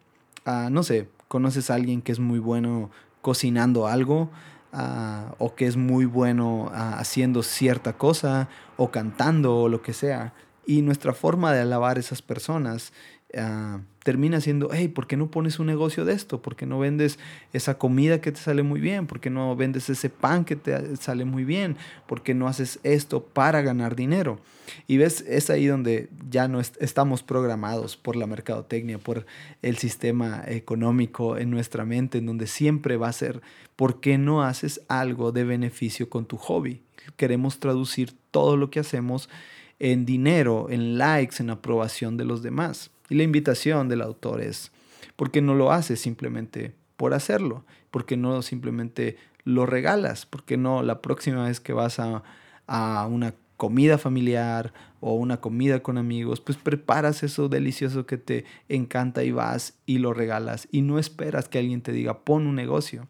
Uh, 0.47 0.69
no 0.69 0.83
sé, 0.83 1.09
conoces 1.29 1.71
a 1.71 1.75
alguien 1.75 2.03
que 2.03 2.11
es 2.11 2.19
muy 2.19 2.41
bueno 2.41 2.91
cocinando 3.23 3.87
algo, 3.87 4.31
Uh, 4.77 5.31
o 5.39 5.55
que 5.55 5.67
es 5.69 5.77
muy 5.77 6.05
bueno 6.05 6.65
uh, 6.65 6.71
haciendo 6.73 7.45
cierta 7.45 7.93
cosa 7.93 8.49
o 8.77 8.91
cantando 8.91 9.57
o 9.57 9.69
lo 9.69 9.83
que 9.83 9.93
sea. 9.93 10.33
Y 10.67 10.83
nuestra 10.83 11.13
forma 11.13 11.53
de 11.53 11.61
alabar 11.61 11.97
a 11.97 12.01
esas 12.01 12.23
personas 12.23 12.93
ah, 13.39 13.79
termina 14.05 14.41
siendo, 14.41 14.69
hey, 14.71 14.89
¿por 14.89 15.07
qué 15.07 15.17
no 15.17 15.31
pones 15.31 15.59
un 15.59 15.67
negocio 15.67 16.05
de 16.05 16.13
esto? 16.13 16.43
¿Por 16.43 16.57
qué 16.57 16.67
no 16.67 16.79
vendes 16.79 17.19
esa 17.55 17.79
comida 17.79 18.21
que 18.21 18.33
te 18.33 18.39
sale 18.39 18.63
muy 18.63 18.79
bien? 18.79 19.07
¿Por 19.07 19.19
qué 19.19 19.31
no 19.31 19.57
vendes 19.57 19.89
ese 19.89 20.11
pan 20.11 20.45
que 20.45 20.57
te 20.57 20.97
sale 20.97 21.25
muy 21.25 21.45
bien? 21.45 21.77
¿Por 22.07 22.23
qué 22.23 22.35
no 22.35 22.47
haces 22.47 22.79
esto 22.83 23.25
para 23.25 23.63
ganar 23.63 23.97
dinero? 23.97 24.39
Y 24.87 24.99
ves, 24.99 25.25
es 25.27 25.49
ahí 25.49 25.67
donde 25.67 26.11
ya 26.29 26.49
no 26.49 26.61
estamos 26.61 27.23
programados 27.23 27.97
por 27.97 28.15
la 28.15 28.27
mercadotecnia, 28.27 28.99
por 28.99 29.25
el 29.63 29.79
sistema 29.79 30.43
económico 30.47 31.39
en 31.39 31.51
nuestra 31.51 31.87
mente, 31.87 32.19
en 32.19 32.27
donde 32.27 32.47
siempre 32.47 32.99
va 32.99 33.09
a 33.09 33.13
ser, 33.13 33.41
¿por 33.75 34.01
qué 34.01 34.19
no 34.19 34.43
haces 34.43 34.83
algo 34.89 35.33
de 35.33 35.45
beneficio 35.45 36.11
con 36.11 36.27
tu 36.27 36.37
hobby? 36.37 36.83
Queremos 37.17 37.59
traducir 37.59 38.13
todo 38.31 38.59
lo 38.59 38.71
que 38.71 38.81
hacemos 38.81 39.31
en 39.79 40.05
dinero, 40.05 40.67
en 40.69 40.99
likes, 40.99 41.37
en 41.41 41.49
aprobación 41.49 42.19
de 42.19 42.27
los 42.27 42.43
demás. 42.43 42.91
Y 43.09 43.17
la 43.17 43.23
invitación 43.23 43.89
del 43.89 44.03
autor 44.03 44.41
es, 44.41 44.73
¿por 45.17 45.31
qué 45.31 45.43
no 45.43 45.55
lo 45.55 45.73
haces 45.73 46.01
simplemente 46.01 46.75
por 46.97 47.15
hacerlo? 47.15 47.65
¿Por 47.91 48.07
qué 48.07 48.17
no 48.17 48.43
simplemente 48.43 49.17
lo 49.45 49.67
regalas? 49.67 50.27
¿Por 50.27 50.45
qué 50.45 50.57
no 50.57 50.83
la 50.83 51.03
próxima 51.03 51.47
vez 51.47 51.61
que 51.61 51.73
vas 51.73 51.99
a, 51.99 52.23
a 52.67 53.07
una 53.07 53.35
comida 53.57 53.99
familiar 53.99 54.73
o 55.01 55.15
una 55.15 55.41
comida 55.41 55.83
con 55.83 55.99
amigos, 55.99 56.41
pues 56.41 56.59
preparas 56.59 57.23
eso 57.23 57.49
delicioso 57.49 58.07
que 58.07 58.19
te 58.19 58.45
encanta 58.69 59.23
y 59.23 59.33
vas 59.33 59.79
y 59.87 59.99
lo 59.99 60.13
regalas 60.13 60.67
y 60.73 60.83
no 60.83 60.99
esperas 60.99 61.49
que 61.49 61.59
alguien 61.59 61.83
te 61.83 61.93
diga 61.93 62.25
pon 62.25 62.47
un 62.47 62.57
negocio. 62.57 63.07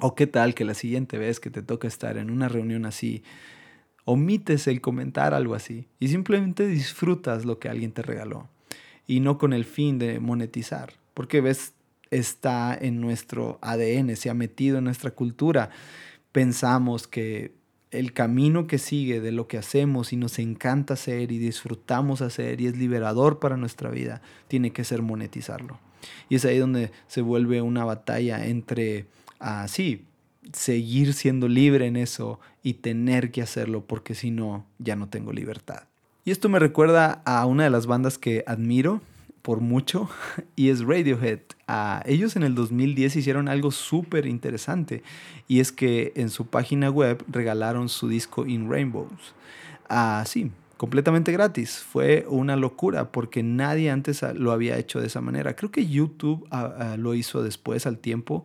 O 0.00 0.14
qué 0.14 0.28
tal 0.28 0.54
que 0.54 0.64
la 0.64 0.74
siguiente 0.74 1.18
vez 1.18 1.40
que 1.40 1.50
te 1.50 1.62
toca 1.62 1.88
estar 1.88 2.18
en 2.18 2.30
una 2.30 2.48
reunión 2.48 2.86
así, 2.86 3.24
omites 4.04 4.68
el 4.68 4.80
comentar 4.80 5.34
algo 5.34 5.54
así 5.54 5.88
y 5.98 6.08
simplemente 6.08 6.66
disfrutas 6.68 7.44
lo 7.44 7.58
que 7.58 7.68
alguien 7.68 7.92
te 7.92 8.02
regaló 8.02 8.48
y 9.08 9.18
no 9.18 9.38
con 9.38 9.52
el 9.52 9.64
fin 9.64 9.98
de 9.98 10.20
monetizar, 10.20 10.92
porque 11.14 11.40
ves, 11.40 11.72
está 12.10 12.78
en 12.80 13.00
nuestro 13.00 13.58
ADN, 13.62 14.14
se 14.14 14.30
ha 14.30 14.34
metido 14.34 14.78
en 14.78 14.84
nuestra 14.84 15.10
cultura. 15.10 15.70
Pensamos 16.30 17.08
que 17.08 17.52
el 17.90 18.12
camino 18.12 18.66
que 18.66 18.78
sigue 18.78 19.20
de 19.20 19.32
lo 19.32 19.48
que 19.48 19.58
hacemos 19.58 20.12
y 20.12 20.16
nos 20.16 20.38
encanta 20.38 20.94
hacer 20.94 21.32
y 21.32 21.38
disfrutamos 21.38 22.20
hacer 22.20 22.60
y 22.60 22.66
es 22.66 22.76
liberador 22.76 23.38
para 23.38 23.56
nuestra 23.56 23.90
vida, 23.90 24.20
tiene 24.46 24.72
que 24.72 24.84
ser 24.84 25.02
monetizarlo. 25.02 25.80
Y 26.28 26.36
es 26.36 26.44
ahí 26.44 26.58
donde 26.58 26.92
se 27.06 27.22
vuelve 27.22 27.62
una 27.62 27.84
batalla 27.84 28.46
entre 28.46 29.06
a, 29.40 29.66
sí, 29.68 30.04
seguir 30.52 31.14
siendo 31.14 31.48
libre 31.48 31.86
en 31.86 31.96
eso 31.96 32.40
y 32.62 32.74
tener 32.74 33.30
que 33.30 33.42
hacerlo 33.42 33.86
porque 33.86 34.14
si 34.14 34.30
no, 34.30 34.66
ya 34.78 34.96
no 34.96 35.08
tengo 35.08 35.32
libertad. 35.32 35.84
Y 36.28 36.30
esto 36.30 36.50
me 36.50 36.58
recuerda 36.58 37.22
a 37.24 37.46
una 37.46 37.64
de 37.64 37.70
las 37.70 37.86
bandas 37.86 38.18
que 38.18 38.44
admiro 38.46 39.00
por 39.40 39.62
mucho 39.62 40.10
y 40.56 40.68
es 40.68 40.82
Radiohead. 40.82 41.40
Ah, 41.66 42.02
ellos 42.04 42.36
en 42.36 42.42
el 42.42 42.54
2010 42.54 43.16
hicieron 43.16 43.48
algo 43.48 43.70
súper 43.70 44.26
interesante 44.26 45.02
y 45.48 45.60
es 45.60 45.72
que 45.72 46.12
en 46.16 46.28
su 46.28 46.46
página 46.46 46.90
web 46.90 47.24
regalaron 47.28 47.88
su 47.88 48.08
disco 48.08 48.44
In 48.44 48.70
Rainbows. 48.70 49.34
Ah, 49.88 50.22
sí, 50.26 50.50
completamente 50.76 51.32
gratis. 51.32 51.78
Fue 51.78 52.26
una 52.28 52.56
locura 52.56 53.10
porque 53.10 53.42
nadie 53.42 53.90
antes 53.90 54.20
lo 54.34 54.52
había 54.52 54.76
hecho 54.76 55.00
de 55.00 55.06
esa 55.06 55.22
manera. 55.22 55.56
Creo 55.56 55.70
que 55.70 55.86
YouTube 55.86 56.46
ah, 56.50 56.96
lo 56.98 57.14
hizo 57.14 57.42
después 57.42 57.86
al 57.86 57.96
tiempo. 57.96 58.44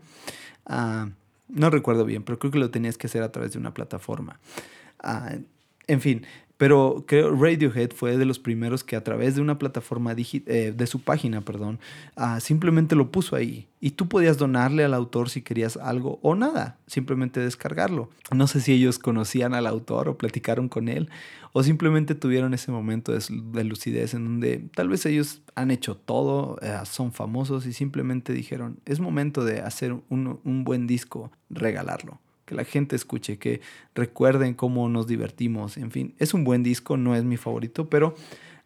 no 0.70 1.70
recuerdo 1.70 2.06
bien, 2.06 2.24
pero 2.24 2.40
creo 2.40 2.50
que 2.50 2.60
lo 2.60 2.72
tenías 2.72 2.98
que 2.98 3.08
hacer 3.08 3.24
a 3.24 3.34
través 3.34 3.52
de 3.52 3.60
una 3.60 3.74
plataforma. 3.74 4.40
en 5.86 6.00
fin, 6.00 6.26
pero 6.58 7.04
creo 7.08 7.36
Radiohead 7.36 7.92
fue 7.92 8.18
de 8.18 8.26
los 8.26 8.40
primeros 8.40 8.84
que 8.84 8.96
a 8.96 9.04
través 9.04 9.36
de 9.36 9.42
una 9.42 9.58
plataforma 9.58 10.16
eh, 10.16 10.74
de 10.76 10.88
su 10.88 11.02
página, 11.02 11.42
perdón, 11.42 11.80
ah, 12.16 12.40
simplemente 12.40 12.96
lo 12.96 13.12
puso 13.12 13.36
ahí. 13.36 13.68
Y 13.80 13.92
tú 13.92 14.08
podías 14.08 14.38
donarle 14.38 14.84
al 14.84 14.94
autor 14.94 15.30
si 15.30 15.42
querías 15.42 15.78
algo 15.78 16.20
o 16.22 16.36
nada, 16.36 16.78
simplemente 16.88 17.40
descargarlo. 17.40 18.10
No 18.32 18.48
sé 18.48 18.62
si 18.62 18.72
ellos 18.72 19.00
conocían 19.00 19.56
al 19.56 19.68
autor 19.68 20.08
o 20.08 20.18
platicaron 20.18 20.70
con 20.70 20.88
él 20.88 21.10
o 21.52 21.64
simplemente 21.64 22.16
tuvieron 22.16 22.54
ese 22.54 22.72
momento 22.72 23.12
de, 23.12 23.64
lucidez 23.64 24.14
en 24.14 24.26
donde 24.26 24.64
tal 24.74 24.90
vez 24.90 25.06
ellos 25.06 25.42
han 25.56 25.70
hecho 25.70 25.98
todo, 25.98 26.58
eh, 26.62 26.78
son 26.86 27.12
famosos 27.12 27.66
y 27.66 27.74
simplemente 27.74 28.32
dijeron, 28.32 28.80
es 28.86 29.00
momento 29.00 29.44
de 29.44 29.62
hacer 29.62 29.96
un 30.10 30.64
buen 30.64 30.88
disco, 30.88 31.32
regalarlo 31.50 32.20
que 32.46 32.56
la 32.56 32.64
gente 32.64 32.96
escuche, 32.96 33.38
que 33.38 33.62
recuerden 33.96 34.54
cómo 34.54 34.90
nos 34.90 35.08
divertimos, 35.08 35.78
en 35.78 35.92
fin, 35.92 36.16
es 36.20 36.34
un 36.34 36.44
buen 36.44 36.64
disco, 36.64 36.98
no 36.98 37.16
es 37.16 37.24
mi 37.24 37.38
favorito, 37.38 37.90
pero 37.90 38.16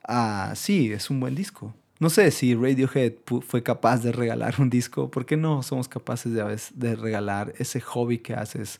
ah, 0.03 0.53
sí, 0.55 0.91
es 0.91 1.09
un 1.09 1.19
buen 1.19 1.35
disco. 1.35 1.73
No 1.99 2.09
sé 2.11 2.29
si 2.29 2.53
Radiohead 2.53 3.13
fue 3.41 3.63
capaz 3.63 4.03
de 4.03 4.11
regalar 4.11 4.55
un 4.59 4.69
disco, 4.69 5.09
¿por 5.09 5.25
qué 5.25 5.35
no 5.35 5.63
somos 5.63 5.87
capaces 5.87 6.31
de, 6.31 6.59
de 6.75 6.95
regalar 6.95 7.53
ese 7.57 7.81
hobby 7.81 8.19
que 8.19 8.35
haces 8.35 8.79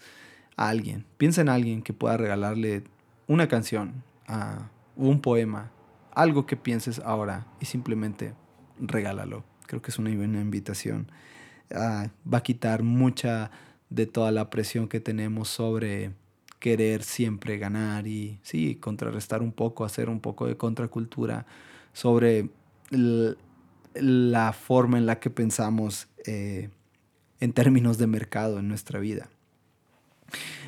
a 0.56 0.70
alguien? 0.70 1.06
Piensa 1.18 1.42
en 1.42 1.50
alguien 1.50 1.82
que 1.82 1.94
pueda 1.94 2.16
regalarle 2.16 2.84
una 3.26 3.48
canción, 3.48 4.04
uh, 4.30 4.62
un 4.96 5.22
poema, 5.22 5.72
algo 6.14 6.46
que 6.46 6.58
pienses 6.58 7.00
ahora 7.00 7.48
y 7.60 7.66
simplemente 7.66 8.34
regálalo. 8.80 9.44
Creo 9.66 9.82
que 9.82 9.92
es 9.92 9.98
una 9.98 10.16
buena 10.16 10.40
invitación. 10.40 11.12
Ah, 11.74 12.10
va 12.32 12.38
a 12.40 12.44
quitar 12.44 12.84
mucha 12.84 13.52
de 13.90 14.06
toda 14.06 14.32
la 14.32 14.50
presión 14.50 14.88
que 14.88 15.00
tenemos 15.00 15.50
sobre 15.50 16.12
querer 16.60 17.04
siempre 17.04 17.58
ganar 17.58 18.08
y 18.08 18.40
sí, 18.42 18.76
contrarrestar 18.76 19.42
un 19.42 19.52
poco, 19.52 19.86
hacer 19.86 20.10
un 20.10 20.20
poco 20.20 20.48
de 20.48 20.58
contracultura 20.58 21.46
sobre 21.94 22.50
la 23.94 24.54
forma 24.54 24.98
en 24.98 25.06
la 25.06 25.20
que 25.20 25.30
pensamos 25.30 26.08
eh, 26.26 26.70
en 27.40 27.54
términos 27.54 27.98
de 27.98 28.08
mercado 28.08 28.60
en 28.60 28.68
nuestra 28.68 29.00
vida. 29.00 29.30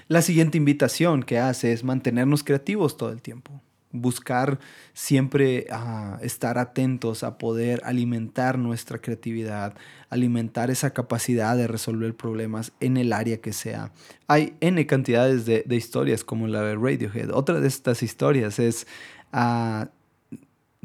La 0.08 0.22
siguiente 0.22 0.58
invitación 0.58 1.24
que 1.24 1.40
hace 1.40 1.74
es 1.74 1.84
mantenernos 1.84 2.44
creativos 2.44 2.98
todo 2.98 3.12
el 3.12 3.22
tiempo 3.22 3.62
buscar 3.92 4.60
siempre 4.94 5.66
ah, 5.72 6.20
estar 6.22 6.58
atentos 6.58 7.24
a 7.24 7.38
poder 7.38 7.82
alimentar 7.84 8.58
nuestra 8.58 9.00
creatividad, 9.00 9.74
alimentar 10.10 10.70
esa 10.70 10.92
capacidad 10.92 11.58
de 11.58 11.68
resolver 11.68 12.16
problemas 12.16 12.72
en 12.80 12.98
el 12.98 13.14
área 13.14 13.42
que 13.42 13.54
sea. 13.54 13.92
Hay 14.28 14.56
N 14.60 14.86
cantidades 14.86 15.46
de, 15.46 15.64
historias 15.70 16.24
como 16.24 16.48
la 16.48 16.62
de 16.62 16.76
Radiohead. 16.76 17.32
Otra 17.32 17.60
de 17.60 17.68
estas 17.68 18.04
historias 18.04 18.60
es 18.60 18.86
ah, 19.34 19.90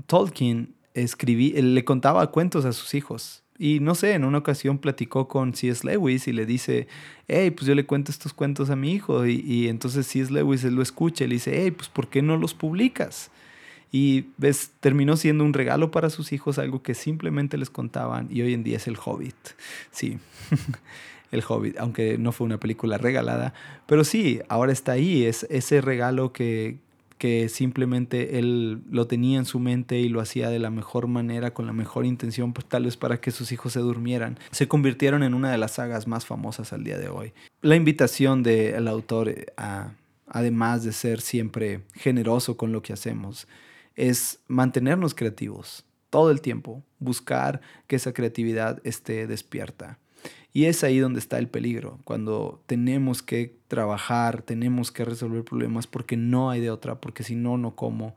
Tolkien 0.06 0.74
escribí, 0.94 1.52
le 1.52 1.84
contaba 1.84 2.30
cuentos 2.30 2.64
a 2.64 2.72
sus 2.72 2.94
hijos 2.94 3.43
y 3.58 3.80
no 3.80 3.94
sé, 3.94 4.14
en 4.14 4.24
una 4.24 4.38
ocasión 4.38 4.78
platicó 4.78 5.28
con 5.28 5.54
C.S. 5.54 5.86
Lewis 5.86 6.26
y 6.26 6.32
le 6.32 6.44
dice, 6.44 6.88
hey, 7.28 7.50
pues 7.52 7.66
yo 7.66 7.74
le 7.74 7.86
cuento 7.86 8.10
estos 8.10 8.32
cuentos 8.32 8.70
a 8.70 8.76
mi 8.76 8.92
hijo. 8.92 9.26
Y, 9.26 9.40
y 9.46 9.68
entonces 9.68 10.06
C.S. 10.06 10.32
Lewis 10.32 10.64
él 10.64 10.74
lo 10.74 10.82
escucha 10.82 11.24
y 11.24 11.28
le 11.28 11.34
dice, 11.34 11.62
hey, 11.62 11.70
pues 11.70 11.88
¿por 11.88 12.08
qué 12.08 12.20
no 12.20 12.36
los 12.36 12.54
publicas? 12.54 13.30
Y 13.92 14.30
ves, 14.38 14.72
terminó 14.80 15.16
siendo 15.16 15.44
un 15.44 15.52
regalo 15.52 15.92
para 15.92 16.10
sus 16.10 16.32
hijos, 16.32 16.58
algo 16.58 16.82
que 16.82 16.94
simplemente 16.94 17.56
les 17.56 17.70
contaban 17.70 18.26
y 18.28 18.42
hoy 18.42 18.52
en 18.52 18.64
día 18.64 18.78
es 18.78 18.88
el 18.88 18.96
Hobbit. 18.96 19.36
Sí, 19.92 20.18
el 21.30 21.44
Hobbit, 21.46 21.78
aunque 21.78 22.18
no 22.18 22.32
fue 22.32 22.44
una 22.44 22.58
película 22.58 22.98
regalada, 22.98 23.54
pero 23.86 24.02
sí, 24.02 24.40
ahora 24.48 24.72
está 24.72 24.92
ahí, 24.92 25.24
es 25.24 25.46
ese 25.48 25.80
regalo 25.80 26.32
que, 26.32 26.78
que 27.18 27.48
simplemente 27.48 28.38
él 28.38 28.82
lo 28.90 29.06
tenía 29.06 29.38
en 29.38 29.44
su 29.44 29.58
mente 29.58 29.98
y 29.98 30.08
lo 30.08 30.20
hacía 30.20 30.50
de 30.50 30.58
la 30.58 30.70
mejor 30.70 31.06
manera, 31.06 31.54
con 31.54 31.66
la 31.66 31.72
mejor 31.72 32.06
intención, 32.06 32.52
pues 32.52 32.66
tal 32.66 32.84
vez 32.84 32.96
para 32.96 33.20
que 33.20 33.30
sus 33.30 33.52
hijos 33.52 33.72
se 33.72 33.80
durmieran, 33.80 34.38
se 34.50 34.68
convirtieron 34.68 35.22
en 35.22 35.34
una 35.34 35.50
de 35.50 35.58
las 35.58 35.72
sagas 35.72 36.06
más 36.06 36.26
famosas 36.26 36.72
al 36.72 36.84
día 36.84 36.98
de 36.98 37.08
hoy. 37.08 37.32
La 37.62 37.76
invitación 37.76 38.42
del 38.42 38.88
autor, 38.88 39.28
eh, 39.28 39.46
a, 39.56 39.92
además 40.26 40.84
de 40.84 40.92
ser 40.92 41.20
siempre 41.20 41.82
generoso 41.94 42.56
con 42.56 42.72
lo 42.72 42.82
que 42.82 42.92
hacemos, 42.92 43.46
es 43.94 44.40
mantenernos 44.48 45.14
creativos 45.14 45.84
todo 46.10 46.30
el 46.30 46.40
tiempo, 46.40 46.82
buscar 47.00 47.60
que 47.86 47.96
esa 47.96 48.12
creatividad 48.12 48.80
esté 48.84 49.26
despierta. 49.26 49.98
Y 50.56 50.66
es 50.66 50.84
ahí 50.84 51.00
donde 51.00 51.18
está 51.18 51.38
el 51.38 51.48
peligro, 51.48 51.98
cuando 52.04 52.62
tenemos 52.66 53.22
que 53.22 53.58
trabajar, 53.66 54.42
tenemos 54.42 54.92
que 54.92 55.04
resolver 55.04 55.42
problemas 55.42 55.88
porque 55.88 56.16
no 56.16 56.48
hay 56.48 56.60
de 56.60 56.70
otra, 56.70 57.00
porque 57.00 57.24
si 57.24 57.34
no, 57.34 57.58
no 57.58 57.74
como. 57.74 58.14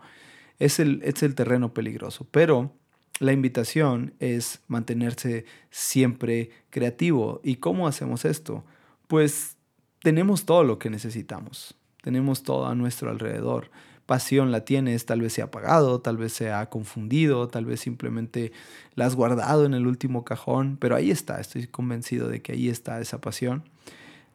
Es 0.60 0.80
el, 0.80 1.02
es 1.04 1.23
el 1.23 1.34
terreno 1.34 1.73
peligroso. 1.73 2.28
Pero 2.30 2.71
la 3.19 3.34
invitación 3.34 4.13
es 4.19 4.62
mantenerse 4.67 5.45
siempre 5.71 6.52
creativo. 6.69 7.41
¿Y 7.43 7.56
cómo 7.56 7.88
hacemos 7.88 8.23
esto? 8.23 8.63
Pues 9.08 9.58
tenemos 10.04 10.45
todo 10.45 10.63
lo 10.63 10.78
que 10.78 10.91
necesitamos, 10.91 11.73
tenemos 12.04 12.43
todo 12.43 12.67
a 12.67 12.76
nuestro 12.76 13.10
alrededor 13.10 13.71
pasión 14.08 14.52
la 14.52 14.62
tienes, 14.62 15.06
tal 15.06 15.22
vez 15.22 15.34
se 15.34 15.41
ha 15.41 15.46
apagado, 15.46 16.00
tal 16.00 16.17
vez 16.17 16.34
se 16.34 16.52
ha 16.52 16.67
confundido, 16.70 17.48
tal 17.50 17.65
vez 17.65 17.82
simplemente 17.82 18.52
la 18.96 19.06
has 19.06 19.15
guardado 19.15 19.65
en 19.65 19.76
el 19.76 19.86
último 19.86 20.26
cajón, 20.26 20.78
pero 20.80 20.96
ahí 20.96 21.12
está, 21.12 21.39
estoy 21.39 21.67
convencido 21.67 22.30
de 22.30 22.41
que 22.41 22.54
ahí 22.54 22.70
está 22.70 23.00
esa 23.00 23.22
pasión. 23.22 23.63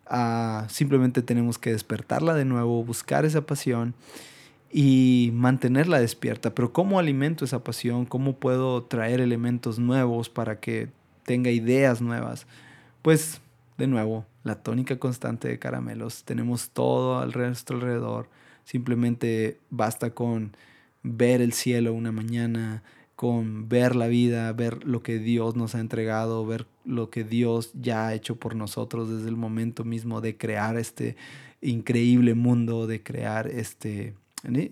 Ah, 0.07 0.67
simplemente 0.69 1.23
tenemos 1.23 1.59
que 1.59 1.73
despertarla 1.73 2.35
de 2.35 2.45
nuevo, 2.45 2.85
buscar 2.85 3.25
esa 3.25 3.47
pasión 3.47 3.95
y 4.71 5.31
mantenerla 5.33 6.01
despierta. 6.01 6.55
Pero 6.55 6.73
¿cómo 6.73 6.99
alimento 6.99 7.45
esa 7.45 7.65
pasión? 7.65 8.05
¿Cómo 8.05 8.37
puedo 8.37 8.83
traer 8.85 9.21
elementos 9.21 9.79
nuevos 9.79 10.29
para 10.29 10.61
que 10.61 10.89
tenga 11.25 11.51
ideas 11.51 12.03
nuevas? 12.03 12.47
Pues, 13.01 13.41
de 13.79 13.87
nuevo, 13.87 14.27
la 14.45 14.57
tónica 14.57 14.99
constante 14.99 15.49
de 15.49 15.59
caramelos. 15.59 16.25
Tenemos 16.25 16.71
todo 16.71 17.19
al 17.19 17.33
resto 17.33 17.75
alrededor 17.75 18.29
Simplemente 18.64 19.59
basta 19.70 20.14
con 20.14 20.57
ver 21.03 21.40
el 21.40 21.53
cielo 21.53 21.92
una 21.92 22.12
mañana, 22.12 22.83
con 23.16 23.68
ver 23.68 23.94
la 23.94 24.09
vida, 24.09 24.53
ver 24.53 24.85
lo 24.85 25.03
que 25.03 25.18
Dios 25.18 25.57
nos 25.57 25.75
ha 25.75 25.81
entregado, 25.81 26.44
ver 26.46 26.66
lo 26.85 27.11
que 27.11 27.25
Dios 27.25 27.70
ya 27.75 28.09
ha 28.09 28.14
hecho 28.14 28.37
por 28.37 28.57
nosotros 28.57 29.09
desde 29.09 29.29
el 29.29 29.37
momento 29.37 29.85
mismo 29.85 30.20
de 30.20 30.37
crear 30.37 30.77
este 30.77 31.16
increíble 31.61 32.35
mundo, 32.35 32.87
de 32.87 33.03
crear 33.03 33.46
este, 33.46 34.14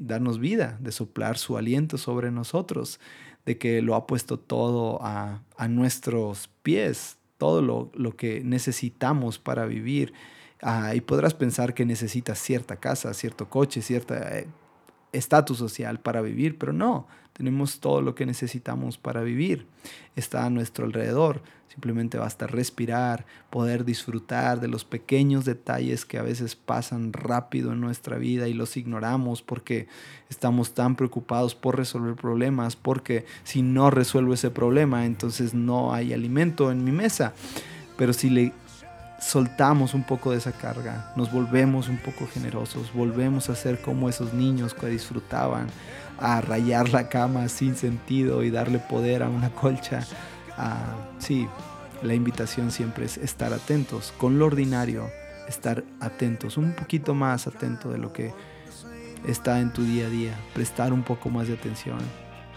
darnos 0.00 0.40
vida, 0.40 0.78
de 0.80 0.92
soplar 0.92 1.38
su 1.38 1.56
aliento 1.56 1.98
sobre 1.98 2.30
nosotros, 2.30 2.98
de 3.46 3.58
que 3.58 3.82
lo 3.82 3.94
ha 3.94 4.06
puesto 4.06 4.38
todo 4.38 4.98
a, 5.02 5.42
a 5.56 5.68
nuestros 5.68 6.50
pies, 6.62 7.18
todo 7.38 7.62
lo, 7.62 7.90
lo 7.94 8.16
que 8.16 8.42
necesitamos 8.44 9.38
para 9.38 9.66
vivir. 9.66 10.12
Ah, 10.62 10.94
y 10.94 11.00
podrás 11.00 11.34
pensar 11.34 11.72
que 11.74 11.86
necesitas 11.86 12.38
cierta 12.38 12.76
casa, 12.76 13.14
cierto 13.14 13.48
coche, 13.48 13.80
cierto 13.80 14.14
eh, 14.14 14.46
estatus 15.12 15.58
social 15.58 16.00
para 16.00 16.20
vivir, 16.20 16.58
pero 16.58 16.72
no, 16.72 17.06
tenemos 17.32 17.80
todo 17.80 18.02
lo 18.02 18.14
que 18.14 18.26
necesitamos 18.26 18.98
para 18.98 19.22
vivir. 19.22 19.66
Está 20.16 20.44
a 20.44 20.50
nuestro 20.50 20.84
alrededor. 20.84 21.42
Simplemente 21.68 22.18
basta 22.18 22.48
respirar, 22.48 23.24
poder 23.48 23.84
disfrutar 23.84 24.60
de 24.60 24.66
los 24.66 24.84
pequeños 24.84 25.44
detalles 25.44 26.04
que 26.04 26.18
a 26.18 26.22
veces 26.22 26.56
pasan 26.56 27.12
rápido 27.12 27.72
en 27.72 27.80
nuestra 27.80 28.18
vida 28.18 28.48
y 28.48 28.54
los 28.54 28.76
ignoramos 28.76 29.40
porque 29.40 29.86
estamos 30.28 30.74
tan 30.74 30.96
preocupados 30.96 31.54
por 31.54 31.78
resolver 31.78 32.16
problemas, 32.16 32.74
porque 32.74 33.24
si 33.44 33.62
no 33.62 33.90
resuelvo 33.90 34.34
ese 34.34 34.50
problema, 34.50 35.06
entonces 35.06 35.54
no 35.54 35.94
hay 35.94 36.12
alimento 36.12 36.72
en 36.72 36.82
mi 36.84 36.90
mesa. 36.90 37.34
Pero 37.96 38.12
si 38.12 38.30
le 38.30 38.52
soltamos 39.20 39.92
un 39.94 40.02
poco 40.02 40.32
de 40.32 40.38
esa 40.38 40.52
carga, 40.52 41.12
nos 41.14 41.30
volvemos 41.30 41.88
un 41.88 41.98
poco 41.98 42.26
generosos, 42.26 42.92
volvemos 42.92 43.50
a 43.50 43.54
ser 43.54 43.80
como 43.80 44.08
esos 44.08 44.32
niños 44.32 44.74
que 44.74 44.86
disfrutaban, 44.86 45.66
a 46.18 46.40
rayar 46.40 46.88
la 46.88 47.08
cama 47.08 47.48
sin 47.48 47.76
sentido 47.76 48.42
y 48.42 48.50
darle 48.50 48.78
poder 48.78 49.22
a 49.22 49.28
una 49.28 49.50
colcha. 49.54 50.00
sí, 51.18 51.46
la 52.02 52.14
invitación 52.14 52.70
siempre 52.70 53.04
es 53.04 53.18
estar 53.18 53.52
atentos, 53.52 54.12
con 54.16 54.38
lo 54.38 54.46
ordinario, 54.46 55.08
estar 55.48 55.84
atentos, 56.00 56.56
un 56.56 56.72
poquito 56.72 57.14
más 57.14 57.46
atento 57.46 57.90
de 57.90 57.98
lo 57.98 58.12
que 58.12 58.32
está 59.26 59.60
en 59.60 59.72
tu 59.72 59.84
día 59.84 60.06
a 60.06 60.10
día, 60.10 60.34
prestar 60.54 60.94
un 60.94 61.02
poco 61.02 61.28
más 61.28 61.46
de 61.46 61.54
atención 61.54 61.98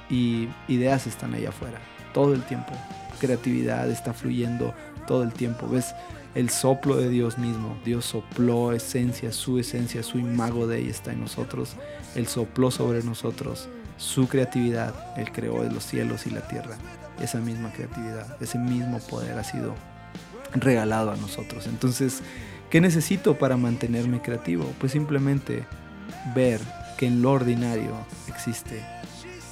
y 0.09 0.47
ideas 0.69 1.07
están 1.07 1.33
allá 1.33 1.49
afuera, 1.49 1.79
todo 2.13 2.33
el 2.33 2.43
tiempo, 2.43 2.71
creatividad 3.19 3.89
está 3.89 4.13
fluyendo 4.13 4.73
todo 5.05 5.23
el 5.23 5.33
tiempo, 5.33 5.67
ves 5.67 5.93
el 6.35 6.49
soplo 6.49 6.97
de 6.97 7.09
Dios 7.09 7.37
mismo, 7.37 7.77
Dios 7.85 8.05
sopló 8.05 8.73
esencia, 8.73 9.31
su 9.31 9.59
esencia, 9.59 10.01
su 10.01 10.17
imago 10.17 10.65
de 10.67 10.79
ella 10.79 10.89
está 10.89 11.11
en 11.11 11.21
nosotros, 11.21 11.75
Él 12.15 12.27
sopló 12.27 12.71
sobre 12.71 13.03
nosotros 13.03 13.69
su 13.97 14.27
creatividad, 14.27 14.93
Él 15.17 15.31
creó 15.31 15.63
los 15.63 15.85
cielos 15.85 16.25
y 16.25 16.31
la 16.31 16.47
tierra, 16.47 16.75
esa 17.21 17.39
misma 17.39 17.71
creatividad, 17.71 18.41
ese 18.41 18.57
mismo 18.57 18.99
poder 18.99 19.37
ha 19.37 19.43
sido 19.43 19.75
regalado 20.55 21.11
a 21.11 21.15
nosotros. 21.17 21.67
Entonces, 21.67 22.21
¿qué 22.69 22.81
necesito 22.81 23.37
para 23.37 23.57
mantenerme 23.57 24.21
creativo? 24.21 24.65
Pues 24.79 24.91
simplemente 24.91 25.65
ver 26.35 26.59
que 26.97 27.07
en 27.07 27.21
lo 27.21 27.31
ordinario 27.31 27.91
existe 28.27 28.83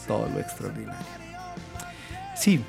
todo 0.07 0.27
lo 0.29 0.39
extraordinario. 0.39 1.05
Sí, 2.35 2.63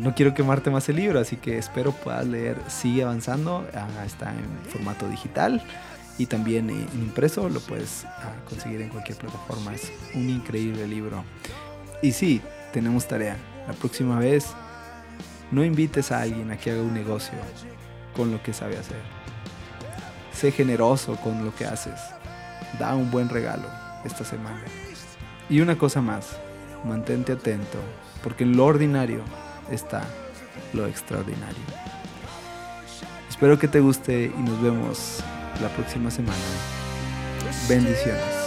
no 0.00 0.14
quiero 0.14 0.34
quemarte 0.34 0.70
más 0.70 0.88
el 0.88 0.96
libro, 0.96 1.18
así 1.18 1.36
que 1.36 1.58
espero 1.58 1.92
puedas 1.92 2.26
leer. 2.26 2.56
Sigue 2.68 3.02
avanzando, 3.02 3.66
ah, 3.74 4.04
está 4.06 4.30
en 4.30 4.70
formato 4.70 5.08
digital 5.08 5.62
y 6.18 6.26
también 6.26 6.70
en 6.70 6.88
impreso, 6.94 7.48
lo 7.48 7.60
puedes 7.60 8.04
ah, 8.04 8.32
conseguir 8.48 8.82
en 8.82 8.88
cualquier 8.88 9.18
plataforma. 9.18 9.74
Es 9.74 9.92
un 10.14 10.28
increíble 10.28 10.86
libro. 10.86 11.24
Y 12.02 12.12
sí, 12.12 12.40
tenemos 12.72 13.06
tarea. 13.08 13.36
La 13.66 13.74
próxima 13.74 14.18
vez, 14.18 14.52
no 15.50 15.64
invites 15.64 16.12
a 16.12 16.22
alguien 16.22 16.50
a 16.50 16.56
que 16.56 16.70
haga 16.70 16.82
un 16.82 16.94
negocio 16.94 17.38
con 18.14 18.30
lo 18.30 18.42
que 18.42 18.52
sabe 18.52 18.78
hacer. 18.78 19.00
Sé 20.32 20.50
generoso 20.50 21.16
con 21.16 21.44
lo 21.44 21.54
que 21.54 21.64
haces 21.64 22.00
da 22.78 22.94
un 22.94 23.10
buen 23.10 23.28
regalo 23.28 23.68
esta 24.04 24.24
semana. 24.24 24.62
Y 25.48 25.60
una 25.60 25.76
cosa 25.76 26.00
más, 26.00 26.36
mantente 26.84 27.32
atento, 27.32 27.78
porque 28.22 28.44
en 28.44 28.56
lo 28.56 28.66
ordinario 28.66 29.20
está 29.70 30.02
lo 30.72 30.86
extraordinario. 30.86 31.62
Espero 33.28 33.58
que 33.58 33.68
te 33.68 33.80
guste 33.80 34.32
y 34.36 34.42
nos 34.42 34.62
vemos 34.62 35.20
la 35.60 35.68
próxima 35.68 36.10
semana. 36.10 36.38
Bendiciones. 37.68 38.42